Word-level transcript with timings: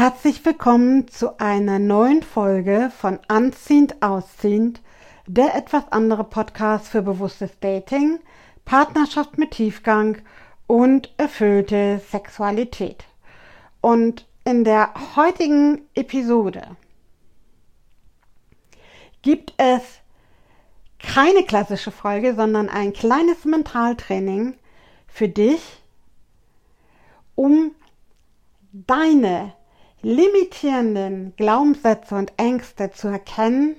Herzlich 0.00 0.42
willkommen 0.46 1.08
zu 1.08 1.38
einer 1.38 1.78
neuen 1.78 2.22
Folge 2.22 2.90
von 2.96 3.18
Anziehend 3.28 4.00
Ausziehend, 4.00 4.80
der 5.26 5.54
etwas 5.54 5.92
andere 5.92 6.24
Podcast 6.24 6.88
für 6.88 7.02
bewusstes 7.02 7.50
Dating, 7.60 8.18
Partnerschaft 8.64 9.36
mit 9.36 9.50
Tiefgang 9.50 10.16
und 10.66 11.12
erfüllte 11.18 12.00
Sexualität. 12.10 13.04
Und 13.82 14.26
in 14.46 14.64
der 14.64 14.94
heutigen 15.16 15.82
Episode 15.92 16.62
gibt 19.20 19.52
es 19.58 19.82
keine 20.98 21.44
klassische 21.44 21.90
Folge, 21.90 22.34
sondern 22.34 22.70
ein 22.70 22.94
kleines 22.94 23.44
Mentaltraining 23.44 24.54
für 25.08 25.28
dich, 25.28 25.60
um 27.34 27.72
deine 28.72 29.52
limitierenden 30.02 31.34
Glaubenssätze 31.36 32.14
und 32.14 32.32
Ängste 32.36 32.90
zu 32.90 33.08
erkennen 33.08 33.76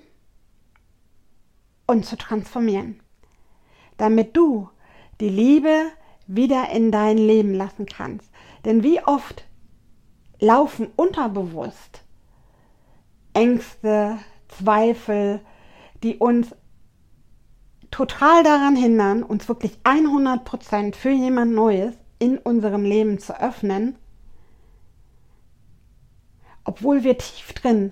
und 1.87 2.05
zu 2.05 2.17
transformieren, 2.17 2.99
damit 3.97 4.35
du 4.37 4.69
die 5.19 5.29
Liebe 5.29 5.87
wieder 6.27 6.69
in 6.69 6.91
dein 6.91 7.17
Leben 7.17 7.53
lassen 7.53 7.85
kannst. 7.85 8.29
Denn 8.65 8.83
wie 8.83 9.01
oft 9.03 9.45
laufen 10.39 10.87
unterbewusst 10.95 12.03
Ängste, 13.33 14.19
Zweifel, 14.47 15.39
die 16.03 16.17
uns 16.17 16.53
total 17.91 18.43
daran 18.43 18.75
hindern, 18.75 19.23
uns 19.23 19.47
wirklich 19.47 19.79
100% 19.83 20.95
für 20.95 21.11
jemand 21.11 21.53
Neues 21.53 21.93
in 22.19 22.37
unserem 22.37 22.83
Leben 22.83 23.19
zu 23.19 23.39
öffnen, 23.39 23.97
obwohl 26.63 27.03
wir 27.03 27.17
tief 27.17 27.53
drin 27.53 27.91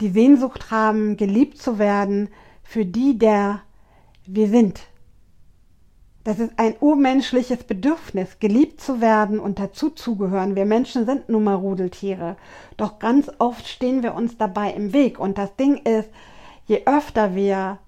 die 0.00 0.10
Sehnsucht 0.10 0.70
haben, 0.70 1.16
geliebt 1.16 1.58
zu 1.58 1.78
werden 1.78 2.28
für 2.62 2.84
die, 2.84 3.18
der 3.18 3.62
wir 4.26 4.48
sind. 4.48 4.80
Das 6.24 6.38
ist 6.38 6.52
ein 6.58 6.76
urmenschliches 6.80 7.64
Bedürfnis, 7.64 8.38
geliebt 8.38 8.80
zu 8.80 9.00
werden 9.00 9.38
und 9.38 9.58
dazu 9.58 9.90
zugehören. 9.90 10.56
Wir 10.56 10.66
Menschen 10.66 11.06
sind 11.06 11.28
nun 11.28 11.44
mal 11.44 11.54
Rudeltiere. 11.54 12.36
Doch 12.76 12.98
ganz 12.98 13.30
oft 13.38 13.66
stehen 13.66 14.02
wir 14.02 14.14
uns 14.14 14.36
dabei 14.36 14.72
im 14.72 14.92
Weg. 14.92 15.18
Und 15.18 15.38
das 15.38 15.56
Ding 15.56 15.78
ist, 15.78 16.10
je 16.66 16.82
öfter 16.84 17.34
wir 17.34 17.78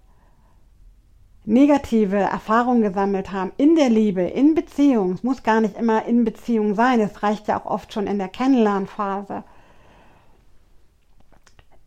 negative 1.45 2.17
Erfahrungen 2.17 2.83
gesammelt 2.83 3.33
haben 3.33 3.53
in 3.57 3.75
der 3.75 3.91
Liebe, 3.91 4.23
in 4.23 4.55
Beziehung, 4.55 5.13
es 5.13 5.23
muss 5.23 5.43
gar 5.43 5.61
nicht 5.61 5.77
immer 5.77 6.05
in 6.07 6.25
Beziehung 6.25 6.75
sein, 6.75 7.01
es 7.01 7.23
reicht 7.23 7.49
ja 7.49 7.61
auch 7.61 7.67
oft 7.67 7.93
schon 7.93 8.07
in 8.07 8.19
der 8.19 8.29
Kennenlernphase, 8.29 9.43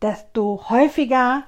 desto 0.03 0.69
häufiger 0.69 1.43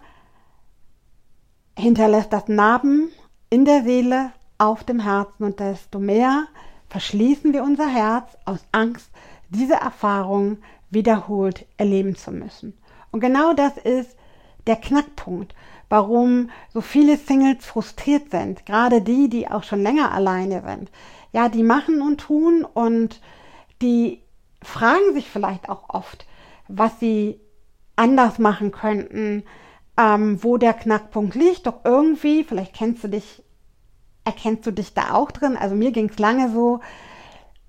hinterlässt 1.78 2.32
das 2.34 2.48
Narben 2.48 3.12
in 3.50 3.66
der 3.66 3.84
Seele, 3.84 4.32
auf 4.58 4.86
dem 4.86 5.02
Herzen 5.02 5.44
und 5.44 5.60
desto 5.60 6.00
mehr 6.00 6.46
verschließen 6.88 7.52
wir 7.54 7.64
unser 7.64 7.88
Herz 7.88 8.38
aus 8.46 8.60
Angst, 8.72 9.10
diese 9.50 9.74
Erfahrung 9.74 10.60
wiederholt 10.90 11.66
erleben 11.76 12.16
zu 12.16 12.32
müssen. 12.32 12.78
Und 13.12 13.20
genau 13.20 13.54
das 13.54 13.76
ist 13.78 14.16
der 14.66 14.78
Knackpunkt, 14.78 15.54
warum 15.90 16.50
so 16.74 16.80
viele 16.80 17.18
Singles 17.18 17.66
frustriert 17.66 18.32
sind, 18.32 18.66
gerade 18.66 19.02
die, 19.02 19.30
die 19.30 19.50
auch 19.50 19.64
schon 19.64 19.84
länger 19.84 20.14
alleine 20.14 20.64
sind. 20.66 20.90
Ja, 21.34 21.50
die 21.50 21.64
machen 21.64 22.02
und 22.02 22.22
tun 22.22 22.66
und 22.66 23.20
die 23.82 24.22
fragen 24.62 25.14
sich 25.14 25.30
vielleicht 25.30 25.68
auch 25.68 25.90
oft, 25.90 26.26
was 26.70 26.98
sie 27.00 27.40
anders 27.96 28.40
machen 28.40 28.72
könnten, 28.72 29.44
ähm, 29.98 30.44
wo 30.44 30.58
der 30.58 30.74
Knackpunkt 30.74 31.36
liegt. 31.36 31.68
Doch 31.68 31.82
irgendwie, 31.84 32.44
vielleicht 32.44 32.74
kennst 32.74 33.04
du 33.04 33.08
dich, 33.08 33.44
erkennst 34.24 34.66
du 34.66 34.72
dich 34.72 34.94
da 34.94 35.14
auch 35.14 35.32
drin. 35.32 35.58
Also 35.58 35.76
mir 35.76 35.92
ging 35.92 36.10
es 36.10 36.20
lange 36.20 36.52
so, 36.52 36.82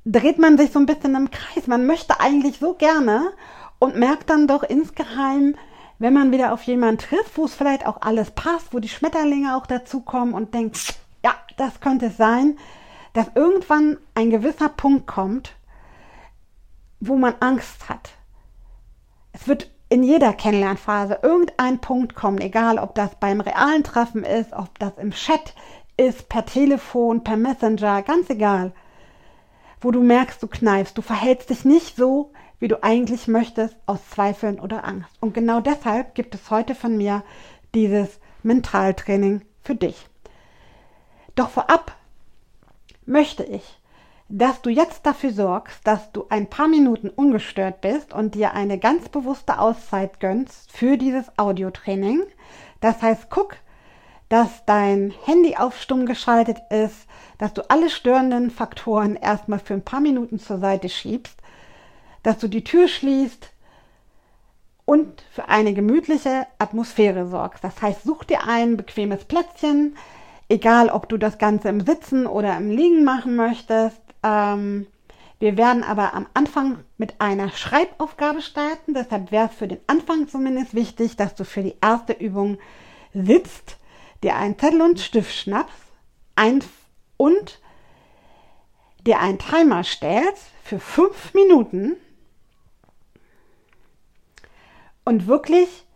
dreht 0.05 0.39
man 0.39 0.57
sich 0.57 0.73
so 0.73 0.79
ein 0.79 0.87
bisschen 0.87 1.15
im 1.15 1.31
Kreis. 1.31 1.67
Man 1.67 1.87
möchte 1.87 2.21
eigentlich 2.21 2.59
so 2.59 2.75
gerne 2.75 3.33
und 3.79 3.97
merkt 3.97 4.31
dann 4.31 4.47
doch 4.47 4.63
insgeheim, 4.63 5.57
wenn 5.99 6.13
man 6.13 6.31
wieder 6.31 6.53
auf 6.53 6.63
jemanden 6.63 6.99
trifft, 6.99 7.37
wo 7.37 7.45
es 7.45 7.55
vielleicht 7.55 7.87
auch 7.87 8.03
alles 8.03 8.31
passt, 8.31 8.75
wo 8.75 8.79
die 8.79 8.89
Schmetterlinge 8.89 9.57
auch 9.57 9.67
dazukommen 9.67 10.35
und 10.35 10.55
denkt, 10.55 10.95
ja, 11.25 11.35
das 11.57 11.81
könnte 11.81 12.07
es 12.07 12.17
sein, 12.17 12.59
dass 13.15 13.29
irgendwann 13.35 13.97
ein 14.15 14.31
gewisser 14.31 14.69
Punkt 14.69 15.07
kommt, 15.07 15.55
wo 17.01 17.17
man 17.17 17.35
Angst 17.41 17.89
hat. 17.89 18.11
Es 19.33 19.49
wird 19.49 19.71
in 19.89 20.03
jeder 20.03 20.33
Kennenlernphase 20.33 21.21
irgendein 21.23 21.81
Punkt 21.81 22.15
kommen, 22.15 22.41
egal 22.41 22.79
ob 22.79 22.95
das 22.95 23.15
beim 23.21 23.41
realen 23.41 23.85
Treffen 23.85 24.25
ist, 24.25 24.53
ob 24.53 24.79
das 24.79 24.99
im 24.99 25.13
Chat 25.13 25.55
ist, 25.97 26.29
per 26.29 26.45
Telefon, 26.45 27.23
per 27.23 27.37
Messenger, 27.37 28.03
ganz 28.03 28.29
egal, 28.29 28.73
wo 29.81 29.91
du 29.91 30.03
merkst, 30.03 30.43
du 30.43 30.49
kneifst, 30.49 30.99
du 30.99 31.03
verhältst 31.03 31.51
dich 31.51 31.65
nicht 31.65 31.97
so, 31.97 32.33
wie 32.59 32.69
du 32.69 32.83
eigentlich 32.83 33.29
möchtest, 33.29 33.77
aus 33.87 34.01
Zweifeln 34.11 34.59
oder 34.59 34.85
Angst. 34.85 35.11
Und 35.21 35.35
genau 35.35 35.61
deshalb 35.61 36.15
gibt 36.15 36.35
es 36.35 36.51
heute 36.51 36.75
von 36.75 36.97
mir 36.97 37.23
dieses 37.75 38.19
Mentaltraining 38.43 39.43
für 39.63 39.75
dich. 39.75 40.09
Doch 41.35 41.51
vorab 41.51 41.95
möchte 43.05 43.45
ich, 43.45 43.79
dass 44.29 44.61
du 44.61 44.71
jetzt 44.71 45.07
dafür 45.07 45.33
sorgst, 45.33 45.87
dass 45.87 46.11
du 46.13 46.27
ein 46.31 46.49
paar 46.49 46.69
Minuten 46.69 47.11
ungestört 47.11 47.81
bist 47.81 48.13
und 48.13 48.35
dir 48.35 48.55
eine 48.55 48.79
ganz 48.79 49.09
bewusste 49.09 49.59
Auszeit 49.59 50.19
gönnst 50.19 50.73
für 50.73 50.97
dieses 50.97 51.27
Audiotraining. 51.39 52.23
Das 52.81 53.03
heißt, 53.03 53.31
guck, 53.31 53.57
dass 54.29 54.65
dein 54.67 55.15
Handy 55.25 55.57
auf 55.57 55.81
stumm 55.81 56.07
geschaltet 56.07 56.59
ist, 56.71 57.07
dass 57.39 57.55
du 57.55 57.71
alle 57.71 57.89
störenden 57.89 58.51
Faktoren 58.51 59.15
erstmal 59.15 59.61
für 59.61 59.75
ein 59.75 59.85
paar 59.85 60.01
Minuten 60.01 60.41
zur 60.41 60.59
Seite 60.59 60.89
schiebst, 60.89 61.37
dass 62.25 62.39
du 62.39 62.49
die 62.49 62.65
Tür 62.65 62.89
schließt 62.89 63.53
und 64.85 65.23
für 65.31 65.49
eine 65.49 65.75
gemütliche 65.75 66.47
Atmosphäre 66.59 67.29
sorgst. 67.29 67.63
Das 67.63 67.81
heißt, 67.81 68.03
such 68.03 68.25
dir 68.25 68.49
ein 68.49 68.77
bequemes 68.77 69.25
Plätzchen, 69.25 69.97
egal 70.49 70.89
ob 70.89 71.09
du 71.09 71.17
das 71.17 71.39
Ganze 71.39 71.69
im 71.69 71.81
Sitzen 71.81 72.27
oder 72.27 72.57
im 72.57 72.71
Liegen 72.71 73.05
machen 73.05 73.37
möchtest. 73.37 74.06
Ähm, 74.27 74.87
wir 75.39 75.57
werden 75.57 75.85
aber 75.85 76.15
am 76.15 76.27
Anfang 76.35 76.83
mit 76.97 77.21
einer 77.21 77.51
Schreibaufgabe 77.51 78.43
starten. 78.43 78.95
Deshalb 78.95 79.31
wäre 79.31 79.49
es 79.49 79.55
für 79.55 79.69
den 79.69 79.81
Anfang 79.87 80.29
zumindest 80.29 80.75
wichtig, 80.75 81.17
dass 81.17 81.35
du 81.35 81.45
für 81.45 81.63
die 81.63 81.77
erste 81.81 82.15
Übung 82.15 82.59
sitzt, 83.13 83.77
dir 84.23 84.35
einen 84.35 84.59
Zettel 84.59 84.83
und 84.83 84.99
Stift 84.99 85.35
schnappst 85.35 85.87
ein 86.35 86.63
und 87.17 87.61
dir 89.07 89.21
einen 89.21 89.39
Timer 89.39 89.85
stellst 89.85 90.45
für 90.65 90.81
fünf 90.81 91.33
Minuten 91.33 91.97
und 95.05 95.27
wirklich 95.27 95.87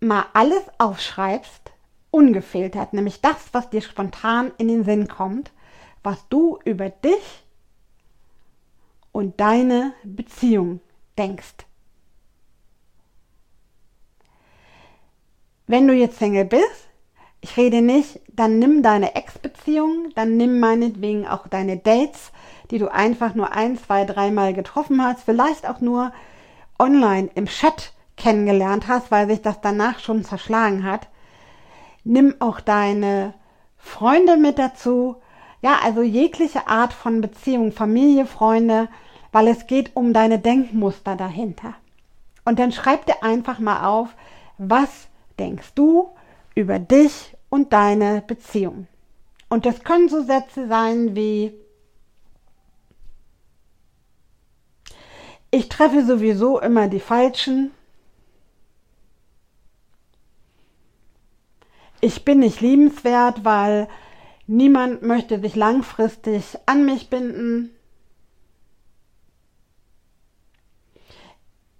mal 0.00 0.26
alles 0.32 0.62
aufschreibst, 0.78 1.72
ungefiltert, 2.10 2.92
nämlich 2.92 3.20
das, 3.20 3.36
was 3.52 3.70
dir 3.70 3.80
spontan 3.80 4.52
in 4.58 4.68
den 4.68 4.84
Sinn 4.84 5.06
kommt 5.06 5.50
was 6.02 6.28
du 6.28 6.58
über 6.64 6.90
dich 6.90 7.44
und 9.12 9.40
deine 9.40 9.92
Beziehung 10.04 10.80
denkst. 11.18 11.66
Wenn 15.66 15.86
du 15.86 15.94
jetzt 15.94 16.18
Single 16.18 16.46
bist, 16.46 16.88
ich 17.40 17.56
rede 17.56 17.80
nicht, 17.80 18.20
dann 18.28 18.58
nimm 18.58 18.82
deine 18.82 19.14
Ex-Beziehung, 19.14 20.10
dann 20.14 20.36
nimm 20.36 20.60
meinetwegen 20.60 21.26
auch 21.26 21.46
deine 21.48 21.78
Dates, 21.78 22.32
die 22.70 22.78
du 22.78 22.92
einfach 22.92 23.34
nur 23.34 23.52
ein, 23.52 23.78
zwei, 23.78 24.04
dreimal 24.04 24.52
getroffen 24.52 25.02
hast, 25.02 25.24
vielleicht 25.24 25.68
auch 25.68 25.80
nur 25.80 26.12
online 26.78 27.30
im 27.34 27.46
Chat 27.46 27.92
kennengelernt 28.16 28.88
hast, 28.88 29.10
weil 29.10 29.28
sich 29.28 29.42
das 29.42 29.60
danach 29.60 30.00
schon 30.00 30.24
zerschlagen 30.24 30.84
hat. 30.84 31.08
Nimm 32.04 32.34
auch 32.40 32.60
deine 32.60 33.34
Freunde 33.76 34.36
mit 34.36 34.58
dazu, 34.58 35.16
ja, 35.62 35.78
also 35.82 36.02
jegliche 36.02 36.68
Art 36.68 36.92
von 36.92 37.20
Beziehung, 37.20 37.72
Familie, 37.72 38.26
Freunde, 38.26 38.88
weil 39.32 39.48
es 39.48 39.66
geht 39.66 39.94
um 39.94 40.12
deine 40.12 40.38
Denkmuster 40.38 41.16
dahinter. 41.16 41.74
Und 42.44 42.58
dann 42.58 42.72
schreib 42.72 43.06
dir 43.06 43.22
einfach 43.22 43.58
mal 43.58 43.86
auf, 43.86 44.08
was 44.58 45.08
denkst 45.38 45.74
du 45.74 46.10
über 46.54 46.78
dich 46.78 47.36
und 47.48 47.72
deine 47.72 48.22
Beziehung. 48.26 48.86
Und 49.48 49.66
das 49.66 49.82
können 49.84 50.08
so 50.08 50.22
Sätze 50.22 50.68
sein 50.68 51.14
wie, 51.14 51.52
ich 55.50 55.68
treffe 55.68 56.04
sowieso 56.04 56.60
immer 56.60 56.88
die 56.88 57.00
Falschen. 57.00 57.72
Ich 62.00 62.24
bin 62.24 62.38
nicht 62.38 62.60
liebenswert, 62.60 63.44
weil 63.44 63.88
Niemand 64.52 65.02
möchte 65.02 65.38
sich 65.38 65.54
langfristig 65.54 66.58
an 66.66 66.84
mich 66.84 67.08
binden. 67.08 67.70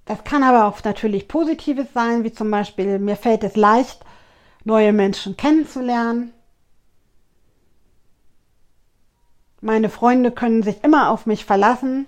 Das 0.04 0.22
kann 0.22 0.44
aber 0.44 0.66
auch 0.66 0.84
natürlich 0.84 1.26
Positives 1.26 1.92
sein, 1.92 2.22
wie 2.22 2.32
zum 2.32 2.48
Beispiel, 2.48 3.00
mir 3.00 3.16
fällt 3.16 3.42
es 3.42 3.56
leicht, 3.56 4.04
neue 4.62 4.92
Menschen 4.92 5.36
kennenzulernen. 5.36 6.32
Meine 9.60 9.90
Freunde 9.90 10.30
können 10.30 10.62
sich 10.62 10.84
immer 10.84 11.10
auf 11.10 11.26
mich 11.26 11.44
verlassen. 11.44 12.06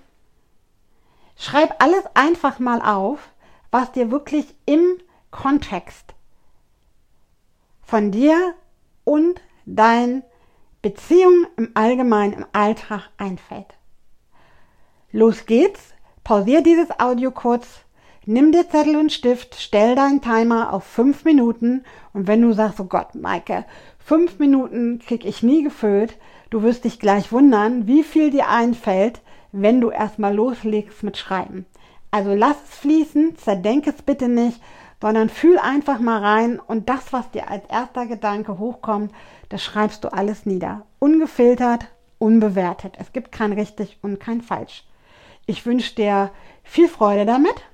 Schreib 1.36 1.82
alles 1.82 2.04
einfach 2.14 2.60
mal 2.60 2.80
auf, 2.80 3.18
was 3.72 3.90
dir 3.90 4.12
wirklich 4.12 4.54
im 4.66 4.98
Kontext 5.32 6.14
von 7.82 8.12
dir 8.12 8.54
und 9.02 9.40
deinen 9.66 10.22
Beziehungen 10.82 11.46
im 11.56 11.70
Allgemeinen 11.74 12.32
im 12.32 12.46
Alltag 12.52 13.08
einfällt. 13.16 13.78
Los 15.12 15.46
geht's, 15.46 15.94
pausier 16.24 16.62
dieses 16.62 16.98
Audio 16.98 17.30
kurz, 17.30 17.84
Nimm 18.24 18.52
dir 18.52 18.68
Zettel 18.68 18.94
und 18.94 19.10
Stift, 19.10 19.56
stell 19.58 19.96
deinen 19.96 20.20
Timer 20.20 20.72
auf 20.72 20.84
fünf 20.84 21.24
Minuten. 21.24 21.82
Und 22.12 22.28
wenn 22.28 22.40
du 22.40 22.52
sagst, 22.52 22.78
oh 22.78 22.84
Gott, 22.84 23.16
Maike, 23.16 23.64
fünf 23.98 24.38
Minuten 24.38 25.00
krieg 25.00 25.24
ich 25.24 25.42
nie 25.42 25.64
gefüllt, 25.64 26.16
du 26.50 26.62
wirst 26.62 26.84
dich 26.84 27.00
gleich 27.00 27.32
wundern, 27.32 27.88
wie 27.88 28.04
viel 28.04 28.30
dir 28.30 28.48
einfällt, 28.48 29.22
wenn 29.50 29.80
du 29.80 29.90
erstmal 29.90 30.36
loslegst 30.36 31.02
mit 31.02 31.16
Schreiben. 31.16 31.66
Also 32.12 32.32
lass 32.32 32.56
es 32.62 32.78
fließen, 32.78 33.36
zerdenk 33.38 33.88
es 33.88 34.02
bitte 34.02 34.28
nicht, 34.28 34.60
sondern 35.02 35.28
fühl 35.28 35.58
einfach 35.58 35.98
mal 35.98 36.20
rein 36.20 36.60
und 36.60 36.88
das, 36.88 37.12
was 37.12 37.28
dir 37.32 37.50
als 37.50 37.64
erster 37.68 38.06
Gedanke 38.06 38.60
hochkommt, 38.60 39.12
das 39.48 39.60
schreibst 39.60 40.04
du 40.04 40.12
alles 40.12 40.46
nieder. 40.46 40.86
Ungefiltert, 41.00 41.88
unbewertet. 42.20 42.94
Es 43.00 43.12
gibt 43.12 43.32
kein 43.32 43.52
richtig 43.52 43.98
und 44.02 44.20
kein 44.20 44.42
falsch. 44.42 44.84
Ich 45.44 45.66
wünsche 45.66 45.96
dir 45.96 46.30
viel 46.62 46.86
Freude 46.88 47.26
damit 47.26 47.64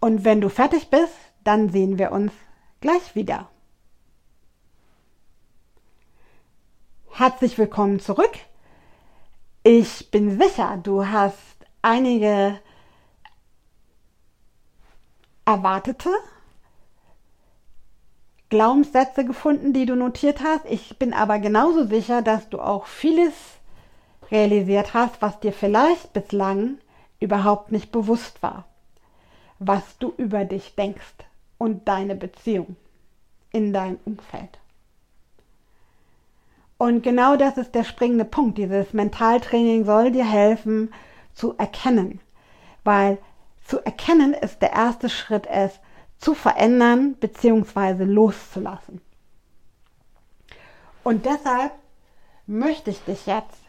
und 0.00 0.24
wenn 0.24 0.40
du 0.40 0.48
fertig 0.48 0.88
bist, 0.88 1.12
dann 1.44 1.68
sehen 1.68 1.98
wir 1.98 2.10
uns 2.10 2.32
gleich 2.80 3.14
wieder. 3.14 3.50
Herzlich 7.10 7.58
willkommen 7.58 8.00
zurück. 8.00 8.32
Ich 9.64 10.10
bin 10.10 10.40
sicher, 10.40 10.80
du 10.82 11.06
hast 11.06 11.36
einige 11.82 12.58
erwartete 15.44 16.10
Glaubenssätze 18.48 19.24
gefunden, 19.24 19.72
die 19.72 19.86
du 19.86 19.94
notiert 19.94 20.42
hast. 20.42 20.64
Ich 20.66 20.98
bin 20.98 21.14
aber 21.14 21.38
genauso 21.38 21.86
sicher, 21.86 22.22
dass 22.22 22.48
du 22.48 22.60
auch 22.60 22.86
vieles 22.86 23.32
realisiert 24.30 24.94
hast, 24.94 25.22
was 25.22 25.40
dir 25.40 25.52
vielleicht 25.52 26.12
bislang 26.12 26.78
überhaupt 27.20 27.70
nicht 27.72 27.92
bewusst 27.92 28.42
war 28.42 28.64
was 29.60 29.98
du 29.98 30.12
über 30.16 30.44
dich 30.44 30.74
denkst 30.74 31.14
und 31.58 31.86
deine 31.86 32.16
Beziehung 32.16 32.76
in 33.52 33.72
deinem 33.72 33.98
Umfeld. 34.04 34.58
Und 36.78 37.02
genau 37.02 37.36
das 37.36 37.58
ist 37.58 37.74
der 37.74 37.84
springende 37.84 38.24
Punkt. 38.24 38.56
Dieses 38.56 38.94
Mentaltraining 38.94 39.84
soll 39.84 40.12
dir 40.12 40.24
helfen 40.24 40.92
zu 41.34 41.56
erkennen, 41.58 42.20
weil 42.84 43.18
zu 43.70 43.78
erkennen 43.84 44.34
ist 44.34 44.62
der 44.62 44.72
erste 44.72 45.08
Schritt, 45.08 45.46
es 45.46 45.78
zu 46.18 46.34
verändern 46.34 47.14
bzw. 47.14 48.02
loszulassen. 48.02 49.00
Und 51.04 51.24
deshalb 51.24 51.72
möchte 52.48 52.90
ich 52.90 52.98
dich 53.04 53.26
jetzt 53.26 53.60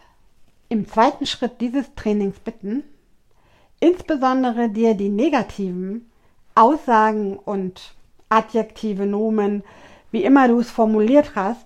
im 0.69 0.88
zweiten 0.88 1.27
Schritt 1.27 1.62
dieses 1.62 1.94
Trainings 1.94 2.39
bitten, 2.39 2.83
insbesondere 3.80 4.69
dir 4.69 4.95
die 4.95 5.09
negativen 5.09 6.09
Aussagen 6.56 7.38
und 7.38 7.94
Adjektive, 8.30 9.06
Nomen, 9.06 9.63
wie 10.09 10.24
immer 10.24 10.47
du 10.47 10.62
es 10.62 10.71
formuliert 10.71 11.36
hast, 11.36 11.63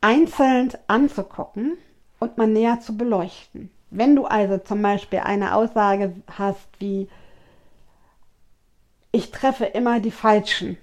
einzeln 0.00 0.70
anzugucken 0.86 1.76
und 2.20 2.38
mal 2.38 2.46
näher 2.46 2.78
zu 2.78 2.96
beleuchten. 2.96 3.72
Wenn 3.90 4.16
du 4.16 4.26
also 4.26 4.58
zum 4.58 4.82
Beispiel 4.82 5.20
eine 5.20 5.54
Aussage 5.54 6.14
hast 6.30 6.68
wie 6.78 7.08
ich 9.10 9.30
treffe 9.30 9.64
immer 9.64 10.00
die 10.00 10.10
Falschen, 10.10 10.76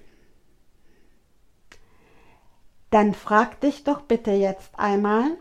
dann 2.90 3.14
frag 3.14 3.60
dich 3.60 3.84
doch 3.84 4.02
bitte 4.02 4.32
jetzt 4.32 4.76
einmal, 4.78 5.36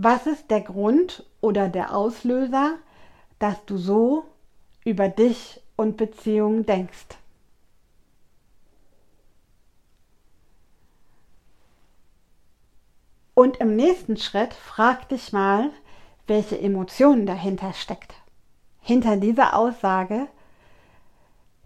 Was 0.00 0.28
ist 0.28 0.52
der 0.52 0.60
Grund 0.60 1.26
oder 1.40 1.68
der 1.68 1.92
Auslöser, 1.92 2.78
dass 3.40 3.64
du 3.64 3.76
so 3.78 4.26
über 4.84 5.08
dich 5.08 5.60
und 5.74 5.96
Beziehungen 5.96 6.64
denkst? 6.64 7.17
Und 13.38 13.58
im 13.58 13.76
nächsten 13.76 14.16
Schritt 14.16 14.52
frag 14.52 15.10
dich 15.10 15.32
mal, 15.32 15.70
welche 16.26 16.60
Emotionen 16.60 17.24
dahinter 17.24 17.72
steckt. 17.72 18.12
Hinter 18.80 19.16
dieser 19.16 19.54
Aussage, 19.54 20.26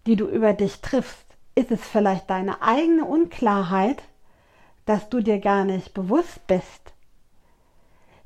die 0.04 0.16
du 0.16 0.26
über 0.26 0.52
dich 0.52 0.82
triffst, 0.82 1.24
ist 1.54 1.70
es 1.70 1.80
vielleicht 1.80 2.28
deine 2.28 2.60
eigene 2.60 3.06
Unklarheit, 3.06 4.02
dass 4.84 5.08
du 5.08 5.22
dir 5.22 5.38
gar 5.38 5.64
nicht 5.64 5.94
bewusst 5.94 6.46
bist, 6.46 6.92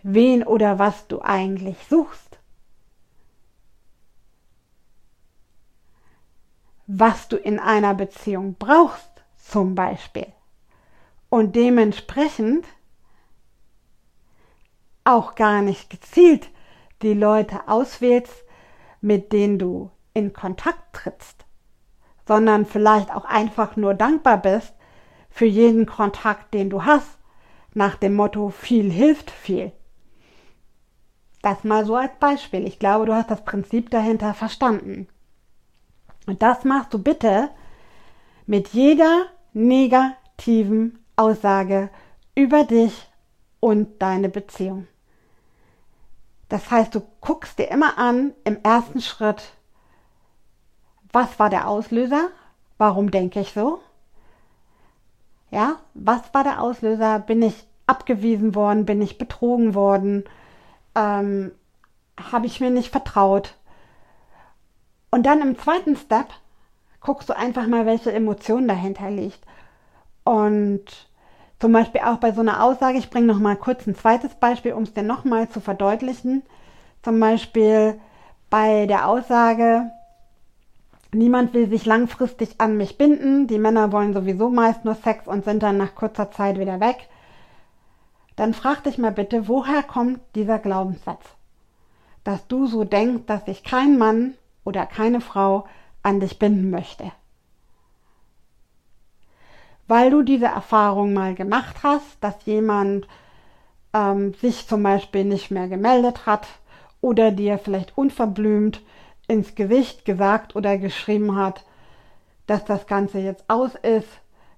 wen 0.02 0.42
oder 0.42 0.80
was 0.80 1.06
du 1.06 1.22
eigentlich 1.22 1.76
suchst. 1.88 2.40
Was 6.88 7.28
du 7.28 7.36
in 7.36 7.60
einer 7.60 7.94
Beziehung 7.94 8.56
brauchst, 8.58 9.22
zum 9.36 9.76
Beispiel. 9.76 10.32
Und 11.28 11.54
dementsprechend 11.54 12.66
auch 15.06 15.34
gar 15.34 15.62
nicht 15.62 15.90
gezielt 15.90 16.50
die 17.02 17.14
Leute 17.14 17.68
auswählst, 17.68 18.44
mit 19.00 19.32
denen 19.32 19.58
du 19.58 19.90
in 20.14 20.32
Kontakt 20.32 20.94
trittst, 20.94 21.44
sondern 22.26 22.64
vielleicht 22.64 23.14
auch 23.14 23.24
einfach 23.24 23.76
nur 23.76 23.94
dankbar 23.94 24.38
bist 24.38 24.72
für 25.30 25.44
jeden 25.46 25.86
Kontakt, 25.86 26.54
den 26.54 26.70
du 26.70 26.84
hast, 26.84 27.18
nach 27.74 27.96
dem 27.96 28.14
Motto 28.14 28.48
viel 28.48 28.90
hilft 28.90 29.30
viel. 29.30 29.72
Das 31.42 31.62
mal 31.62 31.84
so 31.84 31.94
als 31.94 32.12
Beispiel. 32.18 32.66
Ich 32.66 32.78
glaube, 32.78 33.06
du 33.06 33.14
hast 33.14 33.30
das 33.30 33.44
Prinzip 33.44 33.90
dahinter 33.90 34.32
verstanden. 34.32 35.06
Und 36.26 36.42
das 36.42 36.64
machst 36.64 36.92
du 36.94 36.98
bitte 36.98 37.50
mit 38.46 38.68
jeder 38.68 39.26
negativen 39.52 40.98
Aussage 41.14 41.90
über 42.34 42.64
dich 42.64 43.08
und 43.60 44.00
deine 44.02 44.28
Beziehung. 44.28 44.88
Das 46.48 46.70
heißt, 46.70 46.94
du 46.94 47.02
guckst 47.20 47.58
dir 47.58 47.70
immer 47.70 47.98
an 47.98 48.32
im 48.44 48.58
ersten 48.62 49.00
Schritt, 49.00 49.42
was 51.12 51.38
war 51.38 51.50
der 51.50 51.68
Auslöser? 51.68 52.28
Warum 52.78 53.10
denke 53.10 53.40
ich 53.40 53.52
so? 53.52 53.80
Ja, 55.50 55.76
was 55.94 56.22
war 56.34 56.44
der 56.44 56.60
Auslöser? 56.60 57.18
Bin 57.20 57.42
ich 57.42 57.66
abgewiesen 57.86 58.54
worden? 58.54 58.84
Bin 58.84 59.00
ich 59.00 59.18
betrogen 59.18 59.74
worden? 59.74 60.24
ähm, 60.96 61.52
habe 62.18 62.46
ich 62.46 62.60
mir 62.60 62.70
nicht 62.70 62.90
vertraut. 62.90 63.54
Und 65.10 65.24
dann 65.24 65.42
im 65.42 65.56
zweiten 65.58 65.94
Step 65.94 66.26
guckst 67.00 67.28
du 67.28 67.36
einfach 67.36 67.68
mal, 67.68 67.86
welche 67.86 68.12
Emotion 68.12 68.66
dahinter 68.66 69.10
liegt. 69.10 69.40
Und 70.24 70.84
zum 71.58 71.72
Beispiel 71.72 72.02
auch 72.02 72.18
bei 72.18 72.32
so 72.32 72.40
einer 72.40 72.62
Aussage, 72.62 72.98
ich 72.98 73.10
bringe 73.10 73.26
noch 73.26 73.38
mal 73.38 73.56
kurz 73.56 73.86
ein 73.86 73.94
zweites 73.94 74.34
Beispiel, 74.34 74.72
um 74.72 74.82
es 74.82 74.94
dir 74.94 75.02
noch 75.02 75.24
mal 75.24 75.48
zu 75.48 75.60
verdeutlichen. 75.60 76.42
Zum 77.02 77.18
Beispiel 77.18 77.98
bei 78.50 78.86
der 78.86 79.08
Aussage, 79.08 79.90
niemand 81.12 81.54
will 81.54 81.68
sich 81.68 81.86
langfristig 81.86 82.56
an 82.58 82.76
mich 82.76 82.98
binden, 82.98 83.46
die 83.46 83.58
Männer 83.58 83.92
wollen 83.92 84.12
sowieso 84.12 84.50
meist 84.50 84.84
nur 84.84 84.94
Sex 84.94 85.26
und 85.26 85.44
sind 85.44 85.62
dann 85.62 85.76
nach 85.76 85.94
kurzer 85.94 86.30
Zeit 86.30 86.58
wieder 86.58 86.80
weg 86.80 87.08
dann 88.36 88.52
frag 88.52 88.84
dich 88.84 88.98
mal 88.98 89.12
bitte, 89.12 89.48
woher 89.48 89.82
kommt 89.82 90.20
dieser 90.34 90.58
Glaubenssatz? 90.58 91.24
Dass 92.22 92.46
du 92.46 92.66
so 92.66 92.84
denkst, 92.84 93.24
dass 93.26 93.46
sich 93.46 93.64
kein 93.64 93.98
Mann 93.98 94.34
oder 94.62 94.84
keine 94.84 95.20
Frau 95.22 95.66
an 96.02 96.20
dich 96.20 96.38
binden 96.38 96.70
möchte. 96.70 97.10
Weil 99.88 100.10
du 100.10 100.22
diese 100.22 100.46
Erfahrung 100.46 101.12
mal 101.12 101.34
gemacht 101.34 101.76
hast, 101.82 102.16
dass 102.20 102.44
jemand 102.44 103.06
ähm, 103.92 104.34
sich 104.34 104.66
zum 104.66 104.82
Beispiel 104.82 105.24
nicht 105.24 105.50
mehr 105.50 105.68
gemeldet 105.68 106.26
hat 106.26 106.46
oder 107.00 107.30
dir 107.30 107.58
vielleicht 107.58 107.96
unverblümt 107.96 108.82
ins 109.28 109.54
Gesicht 109.54 110.04
gesagt 110.04 110.56
oder 110.56 110.78
geschrieben 110.78 111.36
hat, 111.36 111.64
dass 112.46 112.64
das 112.64 112.86
Ganze 112.86 113.18
jetzt 113.18 113.44
aus 113.48 113.74
ist, 113.76 114.08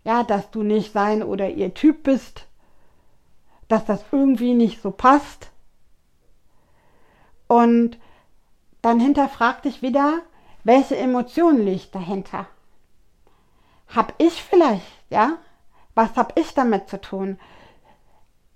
ja, 0.05 0.23
dass 0.23 0.51
du 0.51 0.63
nicht 0.63 0.93
sein 0.93 1.23
oder 1.23 1.49
ihr 1.49 1.75
Typ 1.75 2.03
bist, 2.03 2.47
dass 3.69 3.85
das 3.85 4.05
irgendwie 4.13 4.55
nicht 4.55 4.81
so 4.83 4.91
passt. 4.91 5.51
Und 7.47 7.99
dann 8.83 9.01
hinterfrag 9.01 9.63
dich 9.63 9.83
wieder, 9.83 10.21
welche 10.65 10.97
Emotion 10.97 11.65
liegt 11.65 11.95
dahinter? 11.95 12.47
Hab 13.89 14.15
ich 14.19 14.43
vielleicht, 14.43 14.98
ja? 15.11 15.39
Was 15.95 16.17
hab 16.17 16.39
ich 16.39 16.55
damit 16.55 16.89
zu 16.89 17.01
tun? 17.01 17.39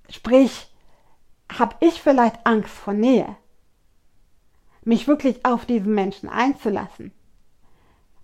Sprich, 0.08 0.72
hab 1.58 1.82
ich 1.82 2.00
vielleicht 2.00 2.46
Angst 2.46 2.70
vor 2.70 2.94
Nähe? 2.94 3.36
Mich 4.84 5.08
wirklich 5.08 5.44
auf 5.44 5.66
diesen 5.66 5.94
Menschen 5.94 6.28
einzulassen? 6.28 7.12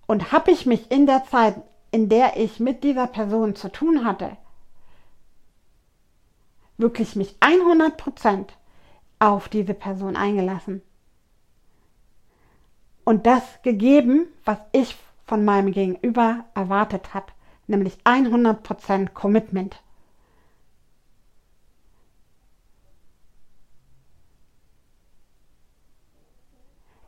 Und 0.07 0.31
hab 0.31 0.47
ich 0.47 0.65
mich 0.65 0.89
in 0.91 1.05
der 1.05 1.25
Zeit, 1.25 1.55
in 1.91 2.09
der 2.09 2.37
ich 2.37 2.59
mit 2.59 2.83
dieser 2.83 3.07
Person 3.07 3.55
zu 3.55 3.71
tun 3.71 4.05
hatte, 4.05 4.37
wirklich 6.77 7.15
mich 7.15 7.35
100% 7.39 8.47
auf 9.19 9.49
diese 9.49 9.73
Person 9.73 10.15
eingelassen? 10.15 10.81
und 13.09 13.25
das 13.25 13.41
gegeben, 13.63 14.27
was 14.45 14.59
ich 14.71 14.95
von 15.25 15.43
meinem 15.43 15.71
Gegenüber 15.71 16.45
erwartet 16.53 17.15
habe, 17.15 17.31
nämlich 17.69 17.97
100% 18.03 19.09
Commitment. 19.09 19.81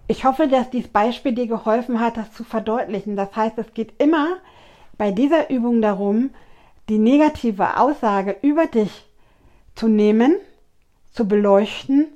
Ich 0.08 0.26
hoffe, 0.26 0.48
dass 0.48 0.70
dieses 0.70 0.90
Beispiel 0.90 1.34
dir 1.34 1.48
geholfen 1.48 2.00
hat, 2.00 2.18
das 2.18 2.34
zu 2.34 2.44
verdeutlichen. 2.44 3.16
Das 3.16 3.34
heißt, 3.36 3.58
es 3.58 3.74
geht 3.74 3.94
immer 4.02 4.38
bei 4.98 5.12
dieser 5.12 5.50
Übung 5.50 5.82
darum, 5.82 6.32
die 6.90 6.98
negative 6.98 7.78
Aussage 7.78 8.36
über 8.42 8.66
dich 8.68 9.06
zu 9.74 9.88
nehmen, 9.88 10.36
zu 11.12 11.28
beleuchten 11.28 12.08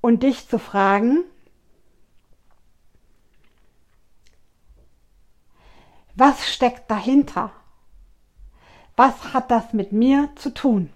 und 0.00 0.22
dich 0.22 0.48
zu 0.48 0.58
fragen, 0.58 1.24
Was 6.16 6.48
steckt 6.48 6.90
dahinter? 6.90 7.50
Was 8.96 9.34
hat 9.34 9.50
das 9.50 9.72
mit 9.72 9.90
mir 9.90 10.28
zu 10.36 10.54
tun? 10.54 10.90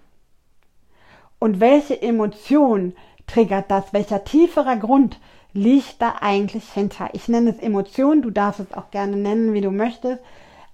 Und 1.37 1.59
welche 1.59 2.01
Emotion 2.01 2.93
triggert 3.27 3.69
das? 3.69 3.91
Welcher 3.91 4.23
tieferer 4.23 4.77
Grund 4.77 5.19
liegt 5.53 6.01
da 6.01 6.15
eigentlich 6.21 6.69
hinter? 6.69 7.09
Ich 7.13 7.27
nenne 7.27 7.49
es 7.49 7.59
Emotion, 7.59 8.21
du 8.21 8.29
darfst 8.29 8.61
es 8.61 8.73
auch 8.73 8.89
gerne 8.91 9.17
nennen, 9.17 9.53
wie 9.53 9.61
du 9.61 9.71
möchtest. 9.71 10.21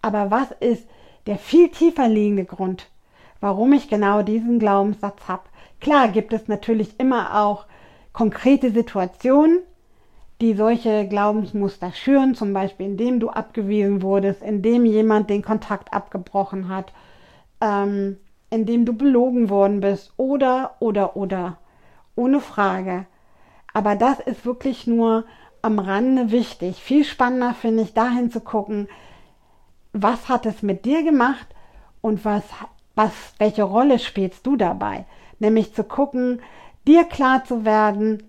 Aber 0.03 0.29
was 0.29 0.51
ist 0.59 0.87
der 1.25 1.37
viel 1.37 1.69
tiefer 1.69 2.07
liegende 2.07 2.45
Grund, 2.45 2.87
warum 3.39 3.73
ich 3.73 3.89
genau 3.89 4.21
diesen 4.21 4.59
Glaubenssatz 4.59 5.27
habe? 5.27 5.43
Klar 5.81 6.09
gibt 6.09 6.31
es 6.31 6.47
natürlich 6.47 6.99
immer 6.99 7.43
auch 7.43 7.65
konkrete 8.13 8.69
Situationen, 8.71 9.61
die 10.41 10.53
solche 10.53 11.07
Glaubensmuster 11.07 11.91
schüren, 11.91 12.35
zum 12.35 12.53
Beispiel 12.53 12.85
indem 12.85 13.19
du 13.19 13.29
abgewiesen 13.29 14.03
wurdest, 14.03 14.43
indem 14.43 14.85
jemand 14.85 15.31
den 15.31 15.41
Kontakt 15.41 15.91
abgebrochen 15.91 16.69
hat, 16.69 16.93
ähm, 17.61 18.17
indem 18.49 18.85
du 18.85 18.93
belogen 18.93 19.49
worden 19.49 19.79
bist 19.79 20.13
oder, 20.17 20.75
oder, 20.79 21.15
oder. 21.15 21.57
Ohne 22.15 22.39
Frage. 22.39 23.05
Aber 23.73 23.95
das 23.95 24.19
ist 24.19 24.45
wirklich 24.45 24.87
nur 24.87 25.25
am 25.61 25.79
Rande 25.79 26.31
wichtig. 26.31 26.77
Viel 26.77 27.03
spannender 27.03 27.53
finde 27.53 27.83
ich, 27.83 27.93
dahin 27.93 28.31
zu 28.31 28.39
gucken, 28.39 28.87
was 29.91 30.29
hat 30.29 30.45
es 30.45 30.61
mit 30.61 30.85
dir 30.85 31.03
gemacht 31.03 31.47
und 32.01 32.23
was, 32.23 32.43
was, 32.93 33.11
welche 33.39 33.63
Rolle 33.63 33.99
spielst 33.99 34.45
du 34.45 34.55
dabei? 34.55 35.05
Nämlich 35.39 35.73
zu 35.73 35.83
gucken, 35.83 36.41
dir 36.87 37.03
klar 37.03 37.43
zu 37.43 37.65
werden, 37.65 38.23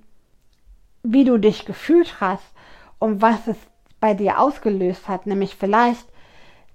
wie 1.02 1.25
du 1.25 1.38
dich 1.38 1.64
gefühlt 1.64 2.21
hast 2.21 2.45
und 2.99 3.23
was 3.23 3.47
es 3.47 3.56
bei 4.00 4.14
dir 4.14 4.40
ausgelöst 4.40 5.09
hat, 5.09 5.26
nämlich 5.26 5.56
vielleicht 5.56 6.06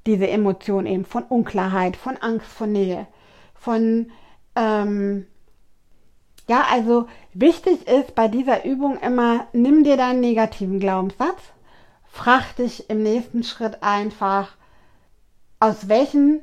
diese 0.06 0.28
Emotion 0.28 0.86
eben 0.86 1.06
von 1.06 1.24
Unklarheit, 1.24 1.96
von 1.96 2.18
Angst 2.18 2.48
vor 2.48 2.68
Nähe, 2.68 3.08
von 3.54 4.12
ähm, 4.56 5.28
ja, 6.48 6.66
also 6.70 7.08
wichtig 7.34 7.88
ist 7.88 8.16
bei 8.16 8.28
dieser 8.28 8.66
Übung 8.66 8.98
immer, 9.00 9.48
nimm 9.54 9.84
dir 9.84 9.96
deinen 9.98 10.20
negativen 10.20 10.80
Glaubenssatz, 10.80 11.42
frag 12.06 12.56
dich 12.58 12.90
im 12.90 13.04
nächsten 13.04 13.44
Schritt 13.44 13.82
einfach, 13.82 14.58
aus 15.60 15.88
welchen 15.88 16.42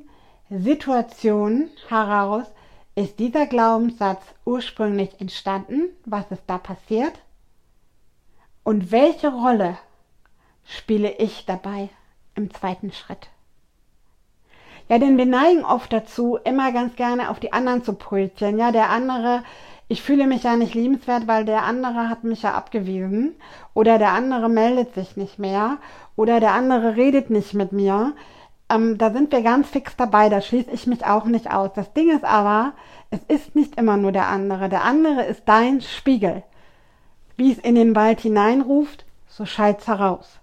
Situationen 0.49 1.71
heraus 1.89 2.47
ist 2.95 3.19
dieser 3.19 3.47
Glaubenssatz 3.47 4.23
ursprünglich 4.45 5.21
entstanden, 5.21 5.91
was 6.05 6.31
ist 6.31 6.45
da 6.47 6.59
passiert 6.59 7.13
und 8.65 8.91
welche 8.91 9.29
Rolle 9.29 9.77
spiele 10.65 11.13
ich 11.19 11.45
dabei 11.45 11.91
im 12.35 12.53
zweiten 12.53 12.93
Schritt? 12.93 13.29
Ja, 14.89 14.99
denn 14.99 15.19
wir 15.19 15.27
neigen 15.27 15.65
oft 15.65 15.93
dazu, 15.93 16.39
immer 16.45 16.73
ganz 16.73 16.97
gerne 16.97 17.31
auf 17.31 17.41
die 17.41 17.53
anderen 17.53 17.85
zu 17.85 17.93
projizieren. 17.93 18.59
Ja, 18.59 18.73
der 18.73 18.91
andere, 18.91 19.43
ich 19.87 20.03
fühle 20.03 20.27
mich 20.27 20.45
ja 20.45 20.57
nicht 20.57 20.75
liebenswert, 20.75 21.27
weil 21.27 21.45
der 21.45 21.65
andere 21.65 22.09
hat 22.09 22.25
mich 22.25 22.43
ja 22.43 22.55
abgewiesen. 22.55 23.35
Oder 23.75 23.99
der 23.99 24.13
andere 24.13 24.49
meldet 24.49 24.95
sich 24.95 25.17
nicht 25.17 25.39
mehr. 25.39 25.77
Oder 26.17 26.41
der 26.41 26.53
andere 26.53 26.97
redet 26.97 27.29
nicht 27.29 27.53
mit 27.53 27.73
mir. 27.73 28.15
Ähm, 28.71 28.99
da 28.99 29.11
sind 29.11 29.33
wir 29.33 29.43
ganz 29.43 29.69
fix 29.69 29.97
dabei, 29.97 30.29
da 30.29 30.41
schließe 30.41 30.71
ich 30.71 30.87
mich 30.87 31.05
auch 31.05 31.25
nicht 31.25 31.51
aus. 31.51 31.71
Das 31.75 31.93
Ding 31.93 32.11
ist 32.11 32.25
aber, 32.25 32.73
es 33.11 33.21
ist 33.29 33.55
nicht 33.55 33.77
immer 33.77 33.97
nur 33.97 34.13
der 34.13 34.29
andere. 34.29 34.69
Der 34.69 34.85
andere 34.85 35.25
ist 35.25 35.43
dein 35.47 35.81
Spiegel. 35.81 36.43
Wie 37.37 37.53
es 37.53 37.59
in 37.59 37.75
den 37.75 37.95
Wald 37.95 38.21
hineinruft, 38.21 39.05
so 39.27 39.47
schallt's 39.47 39.87
heraus. 39.87 40.41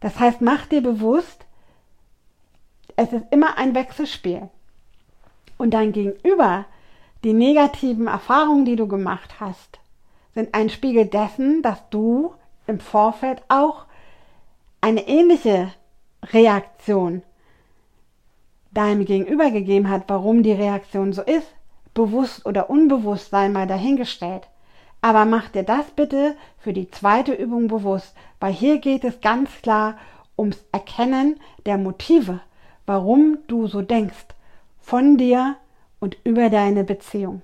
Das 0.00 0.20
heißt, 0.20 0.42
mach 0.42 0.66
dir 0.66 0.82
bewusst, 0.82 1.43
es 2.96 3.12
ist 3.12 3.24
immer 3.30 3.58
ein 3.58 3.74
Wechselspiel. 3.74 4.48
Und 5.56 5.72
dein 5.72 5.92
Gegenüber, 5.92 6.66
die 7.22 7.32
negativen 7.32 8.06
Erfahrungen, 8.06 8.64
die 8.64 8.76
du 8.76 8.86
gemacht 8.86 9.40
hast, 9.40 9.78
sind 10.34 10.54
ein 10.54 10.68
Spiegel 10.68 11.06
dessen, 11.06 11.62
dass 11.62 11.88
du 11.90 12.34
im 12.66 12.80
Vorfeld 12.80 13.42
auch 13.48 13.84
eine 14.80 15.06
ähnliche 15.06 15.72
Reaktion 16.32 17.22
deinem 18.72 19.04
Gegenüber 19.04 19.50
gegeben 19.50 19.88
hat, 19.88 20.04
warum 20.08 20.42
die 20.42 20.52
Reaktion 20.52 21.12
so 21.12 21.22
ist, 21.22 21.46
bewusst 21.94 22.44
oder 22.44 22.68
unbewusst 22.68 23.30
sei 23.30 23.48
mal 23.48 23.66
dahingestellt. 23.66 24.48
Aber 25.00 25.24
mach 25.24 25.48
dir 25.50 25.62
das 25.62 25.86
bitte 25.92 26.36
für 26.58 26.72
die 26.72 26.90
zweite 26.90 27.32
Übung 27.32 27.68
bewusst, 27.68 28.14
weil 28.40 28.52
hier 28.52 28.78
geht 28.78 29.04
es 29.04 29.20
ganz 29.20 29.50
klar 29.62 29.96
ums 30.36 30.64
Erkennen 30.72 31.38
der 31.66 31.78
Motive, 31.78 32.40
warum 32.86 33.38
du 33.46 33.66
so 33.66 33.82
denkst, 33.82 34.26
von 34.80 35.16
dir 35.16 35.56
und 36.00 36.16
über 36.24 36.50
deine 36.50 36.84
Beziehung. 36.84 37.42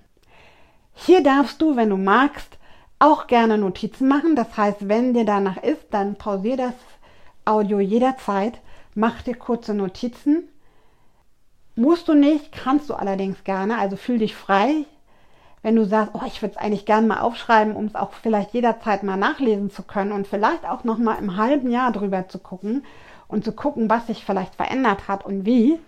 Hier 0.94 1.22
darfst 1.22 1.62
du, 1.62 1.76
wenn 1.76 1.90
du 1.90 1.96
magst, 1.96 2.58
auch 2.98 3.26
gerne 3.26 3.56
Notizen 3.56 4.06
machen. 4.06 4.36
Das 4.36 4.56
heißt, 4.56 4.88
wenn 4.88 5.14
dir 5.14 5.24
danach 5.24 5.56
ist, 5.56 5.86
dann 5.90 6.16
pausier 6.16 6.56
das 6.56 6.74
Audio 7.46 7.80
jederzeit, 7.80 8.60
mach 8.94 9.22
dir 9.22 9.34
kurze 9.34 9.72
Notizen. 9.72 10.48
Musst 11.74 12.08
du 12.08 12.14
nicht, 12.14 12.52
kannst 12.52 12.90
du 12.90 12.94
allerdings 12.94 13.42
gerne, 13.44 13.78
also 13.78 13.96
fühl 13.96 14.18
dich 14.18 14.36
frei, 14.36 14.84
wenn 15.62 15.76
du 15.76 15.86
sagst, 15.86 16.14
oh, 16.14 16.26
ich 16.26 16.42
würde 16.42 16.56
es 16.56 16.60
eigentlich 16.60 16.84
gerne 16.84 17.06
mal 17.06 17.20
aufschreiben, 17.20 17.74
um 17.74 17.86
es 17.86 17.94
auch 17.94 18.12
vielleicht 18.12 18.52
jederzeit 18.52 19.02
mal 19.02 19.16
nachlesen 19.16 19.70
zu 19.70 19.82
können 19.82 20.12
und 20.12 20.26
vielleicht 20.26 20.66
auch 20.66 20.84
noch 20.84 20.98
mal 20.98 21.14
im 21.14 21.36
halben 21.36 21.70
Jahr 21.70 21.92
drüber 21.92 22.28
zu 22.28 22.38
gucken 22.38 22.84
und 23.30 23.44
zu 23.44 23.52
gucken, 23.52 23.88
was 23.88 24.06
sich 24.06 24.24
vielleicht 24.24 24.54
verändert 24.54 25.08
hat 25.08 25.24
und 25.24 25.46
wie, 25.46 25.78